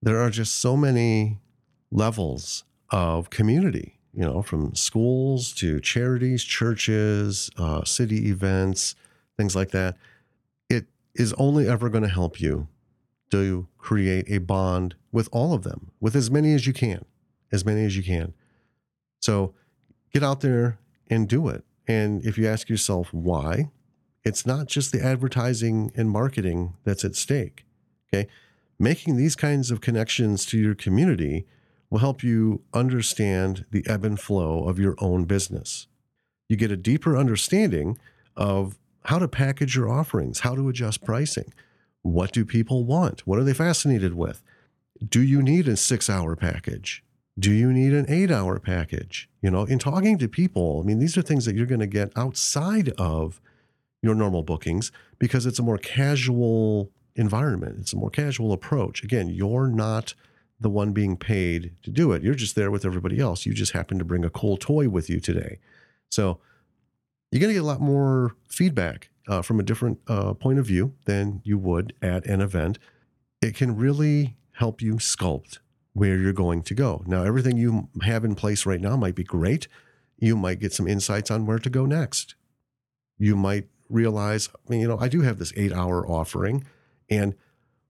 There 0.00 0.20
are 0.20 0.30
just 0.30 0.56
so 0.56 0.76
many 0.76 1.38
levels 1.90 2.64
of 2.90 3.30
community, 3.30 3.98
you 4.12 4.24
know, 4.24 4.42
from 4.42 4.74
schools 4.74 5.52
to 5.54 5.80
charities, 5.80 6.44
churches, 6.44 7.50
uh, 7.56 7.84
city 7.84 8.28
events, 8.28 8.94
things 9.36 9.54
like 9.56 9.70
that. 9.70 9.96
It 10.68 10.86
is 11.14 11.32
only 11.34 11.68
ever 11.68 11.88
going 11.88 12.04
to 12.04 12.10
help 12.10 12.40
you 12.40 12.68
to 13.30 13.66
create 13.78 14.26
a 14.28 14.38
bond 14.38 14.94
with 15.10 15.28
all 15.32 15.54
of 15.54 15.62
them, 15.62 15.90
with 16.00 16.14
as 16.14 16.30
many 16.30 16.52
as 16.54 16.66
you 16.66 16.72
can, 16.72 17.04
as 17.50 17.64
many 17.64 17.84
as 17.84 17.96
you 17.96 18.02
can. 18.02 18.34
So 19.20 19.54
get 20.12 20.22
out 20.22 20.40
there 20.40 20.78
and 21.12 21.28
do 21.28 21.48
it. 21.48 21.64
And 21.86 22.24
if 22.24 22.38
you 22.38 22.46
ask 22.46 22.68
yourself 22.68 23.12
why, 23.12 23.70
it's 24.24 24.46
not 24.46 24.66
just 24.66 24.92
the 24.92 25.04
advertising 25.04 25.92
and 25.94 26.10
marketing 26.10 26.74
that's 26.84 27.04
at 27.04 27.16
stake. 27.16 27.66
Okay. 28.08 28.28
Making 28.78 29.16
these 29.16 29.36
kinds 29.36 29.70
of 29.70 29.80
connections 29.80 30.46
to 30.46 30.58
your 30.58 30.74
community 30.74 31.46
will 31.90 31.98
help 31.98 32.22
you 32.22 32.62
understand 32.72 33.66
the 33.70 33.84
ebb 33.86 34.04
and 34.04 34.18
flow 34.18 34.64
of 34.66 34.78
your 34.78 34.94
own 34.98 35.24
business. 35.24 35.86
You 36.48 36.56
get 36.56 36.70
a 36.70 36.76
deeper 36.76 37.16
understanding 37.16 37.98
of 38.34 38.78
how 39.04 39.18
to 39.18 39.28
package 39.28 39.76
your 39.76 39.90
offerings, 39.90 40.40
how 40.40 40.54
to 40.54 40.68
adjust 40.68 41.04
pricing, 41.04 41.52
what 42.02 42.32
do 42.32 42.44
people 42.44 42.84
want? 42.84 43.26
What 43.26 43.38
are 43.38 43.44
they 43.44 43.54
fascinated 43.54 44.14
with? 44.14 44.42
Do 45.06 45.20
you 45.20 45.42
need 45.42 45.68
a 45.68 45.76
six 45.76 46.08
hour 46.08 46.36
package? 46.36 47.04
Do 47.38 47.50
you 47.50 47.72
need 47.72 47.92
an 47.92 48.06
eight 48.08 48.30
hour 48.30 48.58
package? 48.58 49.28
You 49.40 49.50
know, 49.50 49.64
in 49.64 49.78
talking 49.78 50.18
to 50.18 50.28
people, 50.28 50.80
I 50.82 50.86
mean, 50.86 50.98
these 50.98 51.16
are 51.16 51.22
things 51.22 51.44
that 51.46 51.56
you're 51.56 51.66
going 51.66 51.80
to 51.80 51.86
get 51.86 52.12
outside 52.14 52.90
of 52.98 53.40
your 54.02 54.14
normal 54.14 54.42
bookings 54.42 54.92
because 55.18 55.46
it's 55.46 55.58
a 55.58 55.62
more 55.62 55.78
casual 55.78 56.90
environment. 57.16 57.76
It's 57.80 57.92
a 57.92 57.96
more 57.96 58.10
casual 58.10 58.52
approach. 58.52 59.02
Again, 59.02 59.28
you're 59.28 59.68
not 59.68 60.14
the 60.60 60.70
one 60.70 60.92
being 60.92 61.16
paid 61.16 61.74
to 61.82 61.90
do 61.90 62.12
it. 62.12 62.22
You're 62.22 62.34
just 62.34 62.54
there 62.54 62.70
with 62.70 62.84
everybody 62.84 63.18
else. 63.18 63.46
You 63.46 63.54
just 63.54 63.72
happen 63.72 63.98
to 63.98 64.04
bring 64.04 64.24
a 64.24 64.30
cool 64.30 64.56
toy 64.56 64.88
with 64.88 65.08
you 65.08 65.18
today. 65.18 65.58
So 66.10 66.38
you're 67.30 67.40
going 67.40 67.50
to 67.50 67.54
get 67.54 67.62
a 67.62 67.66
lot 67.66 67.80
more 67.80 68.36
feedback 68.48 69.08
uh, 69.28 69.42
from 69.42 69.58
a 69.58 69.62
different 69.62 69.98
uh, 70.06 70.34
point 70.34 70.58
of 70.58 70.66
view 70.66 70.94
than 71.04 71.40
you 71.44 71.58
would 71.58 71.94
at 72.02 72.26
an 72.26 72.40
event, 72.40 72.78
it 73.40 73.54
can 73.54 73.76
really 73.76 74.36
help 74.52 74.82
you 74.82 74.94
sculpt 74.94 75.58
where 75.94 76.16
you're 76.16 76.32
going 76.32 76.62
to 76.62 76.74
go. 76.74 77.02
Now, 77.06 77.24
everything 77.24 77.56
you 77.56 77.88
have 78.02 78.24
in 78.24 78.34
place 78.34 78.64
right 78.64 78.80
now 78.80 78.96
might 78.96 79.14
be 79.14 79.24
great. 79.24 79.68
you 80.18 80.36
might 80.36 80.60
get 80.60 80.72
some 80.72 80.86
insights 80.86 81.30
on 81.32 81.46
where 81.46 81.58
to 81.58 81.68
go 81.68 81.84
next. 81.84 82.36
You 83.18 83.34
might 83.34 83.66
realize, 83.88 84.48
I 84.54 84.70
mean, 84.70 84.80
you 84.80 84.88
know, 84.88 84.98
I 84.98 85.08
do 85.08 85.22
have 85.22 85.38
this 85.38 85.52
eight 85.56 85.72
hour 85.72 86.06
offering, 86.06 86.64
and 87.10 87.34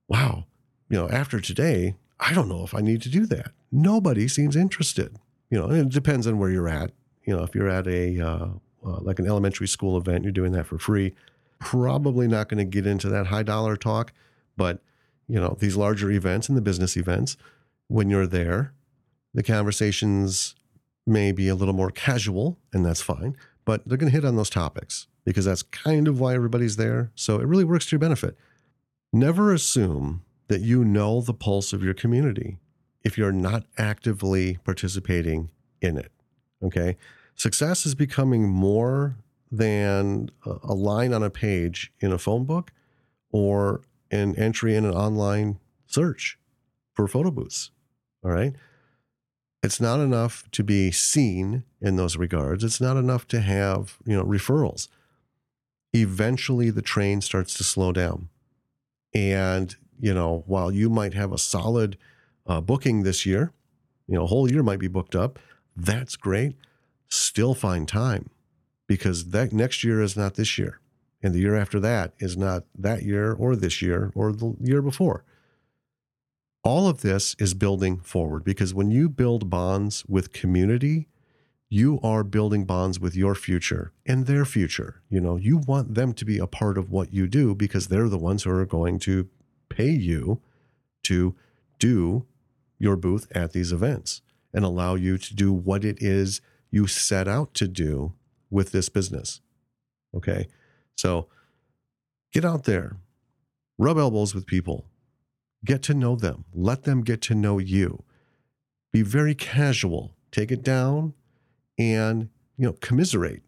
wow, 0.08 0.46
you 0.88 0.96
know, 0.98 1.08
after 1.10 1.40
today, 1.40 1.94
I 2.18 2.32
don't 2.32 2.48
know 2.48 2.64
if 2.64 2.74
I 2.74 2.80
need 2.80 3.02
to 3.02 3.10
do 3.10 3.26
that. 3.26 3.52
Nobody 3.70 4.28
seems 4.28 4.56
interested. 4.56 5.16
You 5.50 5.58
know, 5.58 5.70
it 5.70 5.90
depends 5.90 6.26
on 6.26 6.38
where 6.38 6.50
you're 6.50 6.68
at. 6.68 6.92
You 7.24 7.36
know, 7.36 7.42
if 7.42 7.54
you're 7.54 7.68
at 7.68 7.86
a 7.86 8.18
uh, 8.20 8.46
uh, 8.84 9.00
like 9.00 9.18
an 9.18 9.26
elementary 9.26 9.68
school 9.68 9.96
event, 9.98 10.24
you're 10.24 10.32
doing 10.32 10.52
that 10.52 10.66
for 10.66 10.78
free. 10.78 11.14
Probably 11.58 12.26
not 12.26 12.48
going 12.48 12.58
to 12.58 12.64
get 12.64 12.86
into 12.86 13.08
that 13.10 13.26
high 13.26 13.42
dollar 13.42 13.76
talk, 13.76 14.12
but 14.56 14.82
you 15.28 15.38
know, 15.38 15.56
these 15.60 15.76
larger 15.76 16.10
events 16.10 16.48
and 16.48 16.56
the 16.56 16.62
business 16.62 16.96
events, 16.96 17.36
when 17.92 18.08
you're 18.08 18.26
there, 18.26 18.72
the 19.34 19.42
conversations 19.42 20.54
may 21.06 21.30
be 21.30 21.48
a 21.48 21.54
little 21.54 21.74
more 21.74 21.90
casual, 21.90 22.58
and 22.72 22.84
that's 22.84 23.02
fine, 23.02 23.36
but 23.64 23.86
they're 23.86 23.98
going 23.98 24.10
to 24.10 24.16
hit 24.16 24.24
on 24.24 24.36
those 24.36 24.50
topics 24.50 25.08
because 25.24 25.44
that's 25.44 25.62
kind 25.62 26.08
of 26.08 26.18
why 26.18 26.34
everybody's 26.34 26.76
there. 26.76 27.10
So 27.14 27.38
it 27.38 27.46
really 27.46 27.64
works 27.64 27.86
to 27.86 27.92
your 27.92 28.00
benefit. 28.00 28.36
Never 29.12 29.52
assume 29.52 30.22
that 30.48 30.62
you 30.62 30.84
know 30.84 31.20
the 31.20 31.34
pulse 31.34 31.72
of 31.72 31.84
your 31.84 31.94
community 31.94 32.58
if 33.04 33.18
you're 33.18 33.32
not 33.32 33.64
actively 33.76 34.58
participating 34.64 35.50
in 35.80 35.98
it. 35.98 36.12
Okay. 36.62 36.96
Success 37.34 37.84
is 37.84 37.94
becoming 37.94 38.48
more 38.48 39.16
than 39.50 40.30
a 40.46 40.74
line 40.74 41.12
on 41.12 41.22
a 41.22 41.30
page 41.30 41.92
in 42.00 42.10
a 42.10 42.18
phone 42.18 42.44
book 42.44 42.72
or 43.32 43.82
an 44.10 44.34
entry 44.36 44.74
in 44.76 44.84
an 44.84 44.94
online 44.94 45.58
search 45.86 46.38
for 46.94 47.06
photo 47.06 47.30
booths. 47.30 47.70
All 48.24 48.30
right. 48.30 48.54
It's 49.62 49.80
not 49.80 50.00
enough 50.00 50.50
to 50.52 50.64
be 50.64 50.90
seen 50.90 51.64
in 51.80 51.96
those 51.96 52.16
regards. 52.16 52.64
It's 52.64 52.80
not 52.80 52.96
enough 52.96 53.28
to 53.28 53.40
have, 53.40 53.98
you 54.04 54.16
know, 54.16 54.24
referrals. 54.24 54.88
Eventually 55.92 56.70
the 56.70 56.82
train 56.82 57.20
starts 57.20 57.54
to 57.54 57.64
slow 57.64 57.92
down. 57.92 58.28
And, 59.14 59.76
you 60.00 60.14
know, 60.14 60.42
while 60.46 60.72
you 60.72 60.88
might 60.90 61.14
have 61.14 61.32
a 61.32 61.38
solid 61.38 61.96
uh, 62.46 62.60
booking 62.60 63.02
this 63.02 63.24
year, 63.24 63.52
you 64.08 64.16
know, 64.16 64.24
a 64.24 64.26
whole 64.26 64.50
year 64.50 64.62
might 64.62 64.80
be 64.80 64.88
booked 64.88 65.14
up, 65.14 65.38
that's 65.76 66.16
great. 66.16 66.56
Still 67.08 67.54
find 67.54 67.86
time 67.86 68.30
because 68.88 69.30
that 69.30 69.52
next 69.52 69.84
year 69.84 70.02
is 70.02 70.16
not 70.16 70.34
this 70.34 70.58
year. 70.58 70.80
And 71.22 71.34
the 71.34 71.40
year 71.40 71.54
after 71.54 71.78
that 71.80 72.14
is 72.18 72.36
not 72.36 72.64
that 72.76 73.02
year 73.02 73.32
or 73.32 73.54
this 73.54 73.80
year 73.80 74.10
or 74.14 74.32
the 74.32 74.56
year 74.60 74.82
before. 74.82 75.24
All 76.64 76.88
of 76.88 77.00
this 77.00 77.34
is 77.38 77.54
building 77.54 77.98
forward 77.98 78.44
because 78.44 78.72
when 78.72 78.90
you 78.90 79.08
build 79.08 79.50
bonds 79.50 80.04
with 80.06 80.32
community, 80.32 81.08
you 81.68 81.98
are 82.02 82.22
building 82.22 82.64
bonds 82.64 83.00
with 83.00 83.16
your 83.16 83.34
future 83.34 83.92
and 84.06 84.26
their 84.26 84.44
future. 84.44 85.02
You 85.08 85.20
know, 85.20 85.36
you 85.36 85.56
want 85.56 85.94
them 85.94 86.12
to 86.12 86.24
be 86.24 86.38
a 86.38 86.46
part 86.46 86.78
of 86.78 86.90
what 86.90 87.12
you 87.12 87.26
do 87.26 87.54
because 87.54 87.88
they're 87.88 88.08
the 88.08 88.18
ones 88.18 88.44
who 88.44 88.50
are 88.50 88.66
going 88.66 88.98
to 89.00 89.28
pay 89.70 89.90
you 89.90 90.40
to 91.04 91.34
do 91.78 92.26
your 92.78 92.96
booth 92.96 93.26
at 93.34 93.52
these 93.52 93.72
events 93.72 94.22
and 94.52 94.64
allow 94.64 94.94
you 94.94 95.18
to 95.18 95.34
do 95.34 95.52
what 95.52 95.84
it 95.84 96.00
is 96.00 96.40
you 96.70 96.86
set 96.86 97.26
out 97.26 97.54
to 97.54 97.66
do 97.66 98.12
with 98.50 98.70
this 98.72 98.88
business. 98.88 99.40
Okay. 100.14 100.48
So 100.96 101.28
get 102.32 102.44
out 102.44 102.64
there, 102.64 102.98
rub 103.78 103.98
elbows 103.98 104.34
with 104.34 104.46
people, 104.46 104.86
Get 105.64 105.82
to 105.84 105.94
know 105.94 106.16
them. 106.16 106.44
Let 106.52 106.84
them 106.84 107.02
get 107.02 107.20
to 107.22 107.34
know 107.34 107.58
you. 107.58 108.02
Be 108.92 109.02
very 109.02 109.34
casual. 109.34 110.14
Take 110.30 110.50
it 110.50 110.62
down 110.62 111.14
and, 111.78 112.28
you 112.56 112.66
know, 112.66 112.72
commiserate 112.74 113.42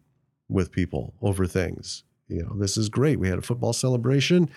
with 0.47 0.71
people 0.71 1.13
over 1.21 1.45
things. 1.45 2.03
You 2.27 2.43
know, 2.43 2.57
this 2.57 2.77
is 2.77 2.89
great. 2.89 3.19
We 3.19 3.29
had 3.29 3.39
a 3.39 3.43
football 3.43 3.73
celebration 3.73 4.49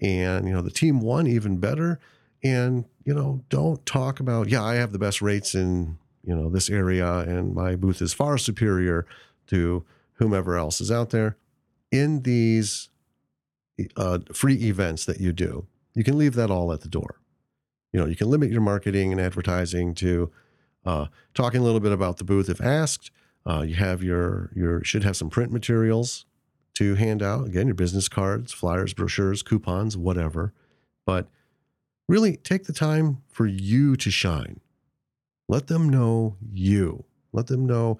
and, 0.00 0.46
you 0.46 0.54
know, 0.54 0.62
the 0.62 0.70
team 0.70 1.00
won 1.00 1.26
even 1.26 1.56
better. 1.56 1.98
And, 2.44 2.84
you 3.04 3.14
know, 3.14 3.42
don't 3.48 3.84
talk 3.86 4.20
about, 4.20 4.48
yeah, 4.48 4.62
I 4.62 4.74
have 4.74 4.92
the 4.92 4.98
best 4.98 5.22
rates 5.22 5.54
in, 5.54 5.98
you 6.22 6.34
know, 6.34 6.50
this 6.50 6.68
area 6.68 7.18
and 7.20 7.54
my 7.54 7.76
booth 7.76 8.02
is 8.02 8.12
far 8.12 8.38
superior 8.38 9.06
to 9.48 9.84
whomever 10.14 10.56
else 10.56 10.80
is 10.80 10.90
out 10.90 11.10
there. 11.10 11.36
In 11.90 12.22
these 12.22 12.88
uh, 13.96 14.18
free 14.32 14.56
events 14.56 15.04
that 15.06 15.20
you 15.20 15.32
do, 15.32 15.66
you 15.96 16.04
can 16.04 16.16
leave 16.16 16.34
that 16.34 16.50
all 16.50 16.72
at 16.72 16.82
the 16.82 16.88
door. 16.88 17.20
You 17.92 17.98
know, 17.98 18.06
you 18.06 18.14
can 18.14 18.30
limit 18.30 18.52
your 18.52 18.60
marketing 18.60 19.10
and 19.10 19.20
advertising 19.20 19.94
to 19.94 20.30
uh, 20.84 21.06
talking 21.34 21.60
a 21.60 21.64
little 21.64 21.80
bit 21.80 21.90
about 21.90 22.18
the 22.18 22.24
booth 22.24 22.48
if 22.48 22.60
asked. 22.60 23.10
Uh, 23.44 23.62
you 23.62 23.74
have 23.74 24.02
your 24.02 24.50
your 24.54 24.84
should 24.84 25.02
have 25.02 25.16
some 25.16 25.30
print 25.30 25.50
materials 25.50 26.26
to 26.74 26.94
hand 26.94 27.22
out. 27.22 27.46
Again, 27.46 27.66
your 27.66 27.74
business 27.74 28.08
cards, 28.08 28.52
flyers, 28.52 28.92
brochures, 28.92 29.42
coupons, 29.42 29.96
whatever. 29.96 30.52
But 31.06 31.28
really 32.08 32.36
take 32.36 32.64
the 32.64 32.72
time 32.72 33.22
for 33.28 33.46
you 33.46 33.96
to 33.96 34.10
shine. 34.10 34.60
Let 35.48 35.68
them 35.68 35.88
know 35.88 36.36
you. 36.52 37.04
Let 37.32 37.46
them 37.46 37.64
know 37.66 37.98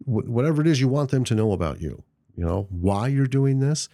wh- 0.00 0.28
whatever 0.28 0.60
it 0.60 0.66
is 0.66 0.80
you 0.80 0.88
want 0.88 1.10
them 1.10 1.24
to 1.24 1.34
know 1.34 1.52
about 1.52 1.80
you. 1.80 2.02
You 2.36 2.44
know, 2.44 2.66
why 2.70 3.08
you're 3.08 3.26
doing 3.26 3.60
this, 3.60 3.88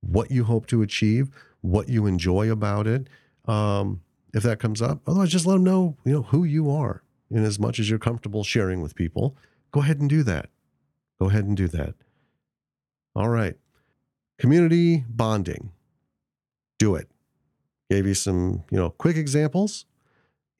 what 0.00 0.30
you 0.30 0.44
hope 0.44 0.66
to 0.66 0.82
achieve, 0.82 1.30
what 1.64 1.88
you 1.88 2.04
enjoy 2.04 2.50
about 2.52 2.86
it. 2.86 3.08
Um, 3.46 4.02
if 4.34 4.42
that 4.42 4.58
comes 4.58 4.82
up, 4.82 5.00
otherwise, 5.06 5.30
just 5.30 5.46
let 5.46 5.54
them 5.54 5.64
know, 5.64 5.96
you 6.04 6.12
know, 6.12 6.22
who 6.22 6.44
you 6.44 6.70
are. 6.70 7.02
And 7.30 7.44
as 7.44 7.58
much 7.58 7.78
as 7.78 7.88
you're 7.88 7.98
comfortable 7.98 8.44
sharing 8.44 8.82
with 8.82 8.94
people, 8.94 9.34
go 9.70 9.80
ahead 9.80 9.98
and 9.98 10.10
do 10.10 10.22
that. 10.24 10.50
Go 11.18 11.30
ahead 11.30 11.44
and 11.44 11.56
do 11.56 11.66
that. 11.68 11.94
All 13.16 13.30
right. 13.30 13.56
Community 14.38 15.04
bonding. 15.08 15.70
Do 16.78 16.96
it. 16.96 17.08
Gave 17.88 18.06
you 18.06 18.14
some, 18.14 18.64
you 18.70 18.76
know, 18.76 18.90
quick 18.90 19.16
examples. 19.16 19.86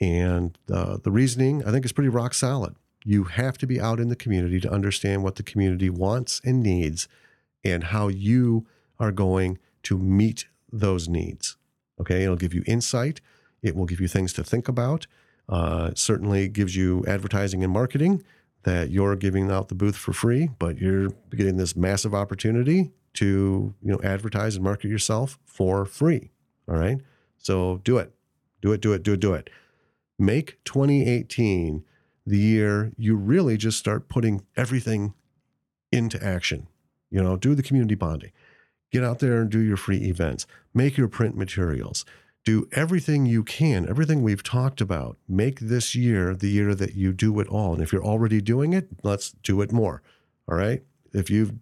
And 0.00 0.56
uh, 0.72 0.98
the 1.02 1.10
reasoning, 1.10 1.62
I 1.66 1.70
think, 1.70 1.84
is 1.84 1.92
pretty 1.92 2.08
rock 2.08 2.32
solid. 2.32 2.76
You 3.04 3.24
have 3.24 3.58
to 3.58 3.66
be 3.66 3.78
out 3.78 4.00
in 4.00 4.08
the 4.08 4.16
community 4.16 4.58
to 4.60 4.72
understand 4.72 5.22
what 5.22 5.34
the 5.34 5.42
community 5.42 5.90
wants 5.90 6.40
and 6.44 6.62
needs 6.62 7.08
and 7.62 7.84
how 7.84 8.08
you 8.08 8.66
are 8.98 9.12
going 9.12 9.58
to 9.82 9.98
meet 9.98 10.46
those 10.80 11.08
needs. 11.08 11.56
Okay, 12.00 12.24
it'll 12.24 12.36
give 12.36 12.54
you 12.54 12.62
insight. 12.66 13.20
It 13.62 13.76
will 13.76 13.86
give 13.86 14.00
you 14.00 14.08
things 14.08 14.32
to 14.34 14.44
think 14.44 14.68
about. 14.68 15.06
Uh, 15.48 15.90
certainly 15.94 16.48
gives 16.48 16.74
you 16.74 17.04
advertising 17.06 17.62
and 17.62 17.72
marketing 17.72 18.22
that 18.64 18.90
you're 18.90 19.14
giving 19.14 19.50
out 19.50 19.68
the 19.68 19.74
booth 19.74 19.96
for 19.96 20.12
free, 20.12 20.50
but 20.58 20.78
you're 20.78 21.10
getting 21.36 21.58
this 21.58 21.76
massive 21.76 22.14
opportunity 22.14 22.92
to 23.14 23.74
you 23.82 23.92
know 23.92 24.00
advertise 24.02 24.56
and 24.56 24.64
market 24.64 24.88
yourself 24.88 25.38
for 25.44 25.84
free. 25.84 26.30
All 26.68 26.76
right, 26.76 26.98
so 27.36 27.80
do 27.84 27.98
it, 27.98 28.12
do 28.62 28.72
it, 28.72 28.80
do 28.80 28.92
it, 28.92 29.02
do 29.02 29.12
it, 29.12 29.20
do 29.20 29.34
it. 29.34 29.50
Make 30.18 30.58
2018 30.64 31.84
the 32.26 32.38
year 32.38 32.92
you 32.96 33.16
really 33.16 33.56
just 33.58 33.78
start 33.78 34.08
putting 34.08 34.44
everything 34.56 35.12
into 35.92 36.22
action. 36.24 36.68
You 37.10 37.22
know, 37.22 37.36
do 37.36 37.54
the 37.54 37.62
community 37.62 37.94
bonding 37.94 38.32
Get 38.94 39.02
out 39.02 39.18
there 39.18 39.40
and 39.40 39.50
do 39.50 39.58
your 39.58 39.76
free 39.76 40.04
events. 40.04 40.46
Make 40.72 40.96
your 40.96 41.08
print 41.08 41.36
materials. 41.36 42.04
Do 42.44 42.68
everything 42.70 43.26
you 43.26 43.42
can, 43.42 43.88
everything 43.88 44.22
we've 44.22 44.44
talked 44.44 44.80
about. 44.80 45.18
Make 45.28 45.58
this 45.58 45.96
year 45.96 46.32
the 46.36 46.46
year 46.46 46.76
that 46.76 46.94
you 46.94 47.12
do 47.12 47.40
it 47.40 47.48
all. 47.48 47.72
And 47.72 47.82
if 47.82 47.92
you're 47.92 48.04
already 48.04 48.40
doing 48.40 48.72
it, 48.72 48.86
let's 49.02 49.32
do 49.42 49.60
it 49.62 49.72
more. 49.72 50.00
All 50.48 50.56
right. 50.56 50.84
If 51.12 51.28
you've 51.28 51.54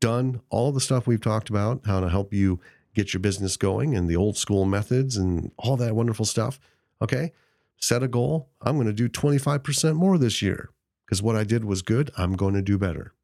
done 0.00 0.40
all 0.50 0.72
the 0.72 0.80
stuff 0.80 1.06
we've 1.06 1.20
talked 1.20 1.48
about, 1.50 1.82
how 1.86 2.00
to 2.00 2.08
help 2.08 2.34
you 2.34 2.58
get 2.96 3.14
your 3.14 3.20
business 3.20 3.56
going 3.56 3.94
and 3.94 4.10
the 4.10 4.16
old 4.16 4.36
school 4.36 4.64
methods 4.64 5.16
and 5.16 5.52
all 5.58 5.76
that 5.76 5.94
wonderful 5.94 6.24
stuff, 6.24 6.58
okay, 7.00 7.30
set 7.76 8.02
a 8.02 8.08
goal. 8.08 8.48
I'm 8.60 8.74
going 8.74 8.88
to 8.88 8.92
do 8.92 9.08
25% 9.08 9.94
more 9.94 10.18
this 10.18 10.42
year 10.42 10.70
because 11.06 11.22
what 11.22 11.36
I 11.36 11.44
did 11.44 11.64
was 11.64 11.80
good. 11.80 12.10
I'm 12.18 12.32
going 12.32 12.54
to 12.54 12.62
do 12.62 12.76
better. 12.76 13.14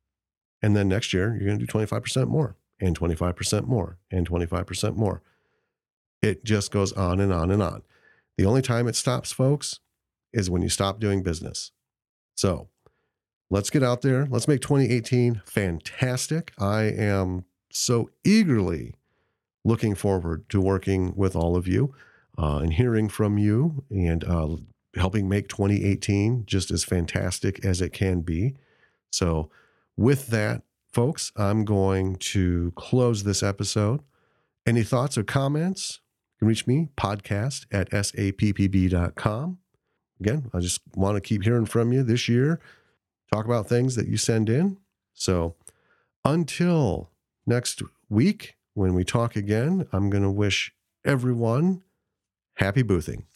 And 0.62 0.76
then 0.76 0.86
next 0.86 1.12
year, 1.12 1.34
you're 1.34 1.48
going 1.48 1.58
to 1.58 1.66
do 1.66 1.72
25% 1.72 2.28
more 2.28 2.54
and 2.80 2.98
25% 2.98 3.66
more 3.66 3.98
and 4.10 4.28
25% 4.28 4.96
more. 4.96 5.22
It 6.22 6.44
just 6.44 6.70
goes 6.70 6.92
on 6.92 7.20
and 7.20 7.32
on 7.32 7.50
and 7.50 7.62
on. 7.62 7.82
The 8.36 8.46
only 8.46 8.62
time 8.62 8.88
it 8.88 8.96
stops, 8.96 9.32
folks, 9.32 9.80
is 10.32 10.50
when 10.50 10.62
you 10.62 10.68
stop 10.68 11.00
doing 11.00 11.22
business. 11.22 11.72
So 12.36 12.68
let's 13.50 13.70
get 13.70 13.82
out 13.82 14.02
there. 14.02 14.26
Let's 14.30 14.48
make 14.48 14.60
2018 14.60 15.42
fantastic. 15.44 16.52
I 16.58 16.82
am 16.82 17.44
so 17.70 18.10
eagerly 18.24 18.94
looking 19.64 19.94
forward 19.94 20.48
to 20.50 20.60
working 20.60 21.12
with 21.16 21.34
all 21.36 21.56
of 21.56 21.66
you 21.66 21.94
uh, 22.38 22.58
and 22.58 22.72
hearing 22.72 23.08
from 23.08 23.38
you 23.38 23.84
and 23.90 24.24
uh, 24.24 24.56
helping 24.94 25.28
make 25.28 25.48
2018 25.48 26.44
just 26.46 26.70
as 26.70 26.84
fantastic 26.84 27.64
as 27.64 27.80
it 27.80 27.92
can 27.92 28.20
be. 28.20 28.54
So, 29.10 29.50
with 29.96 30.28
that, 30.28 30.62
folks, 30.92 31.32
I'm 31.36 31.64
going 31.64 32.16
to 32.16 32.72
close 32.76 33.24
this 33.24 33.42
episode. 33.42 34.00
Any 34.66 34.82
thoughts 34.82 35.16
or 35.16 35.22
comments? 35.22 36.00
You 36.34 36.40
can 36.40 36.48
reach 36.48 36.66
me, 36.66 36.88
podcast 36.96 37.66
at 37.72 37.90
sappb.com. 37.90 39.58
Again, 40.20 40.50
I 40.52 40.58
just 40.60 40.80
want 40.94 41.16
to 41.16 41.20
keep 41.20 41.44
hearing 41.44 41.66
from 41.66 41.92
you 41.92 42.02
this 42.02 42.28
year. 42.28 42.60
talk 43.32 43.44
about 43.44 43.68
things 43.68 43.94
that 43.94 44.08
you 44.08 44.16
send 44.16 44.48
in. 44.48 44.78
So 45.14 45.54
until 46.24 47.10
next 47.46 47.82
week, 48.08 48.56
when 48.74 48.94
we 48.94 49.04
talk 49.04 49.36
again, 49.36 49.86
I'm 49.92 50.10
going 50.10 50.22
to 50.22 50.30
wish 50.30 50.72
everyone 51.04 51.82
happy 52.54 52.82
boothing. 52.82 53.26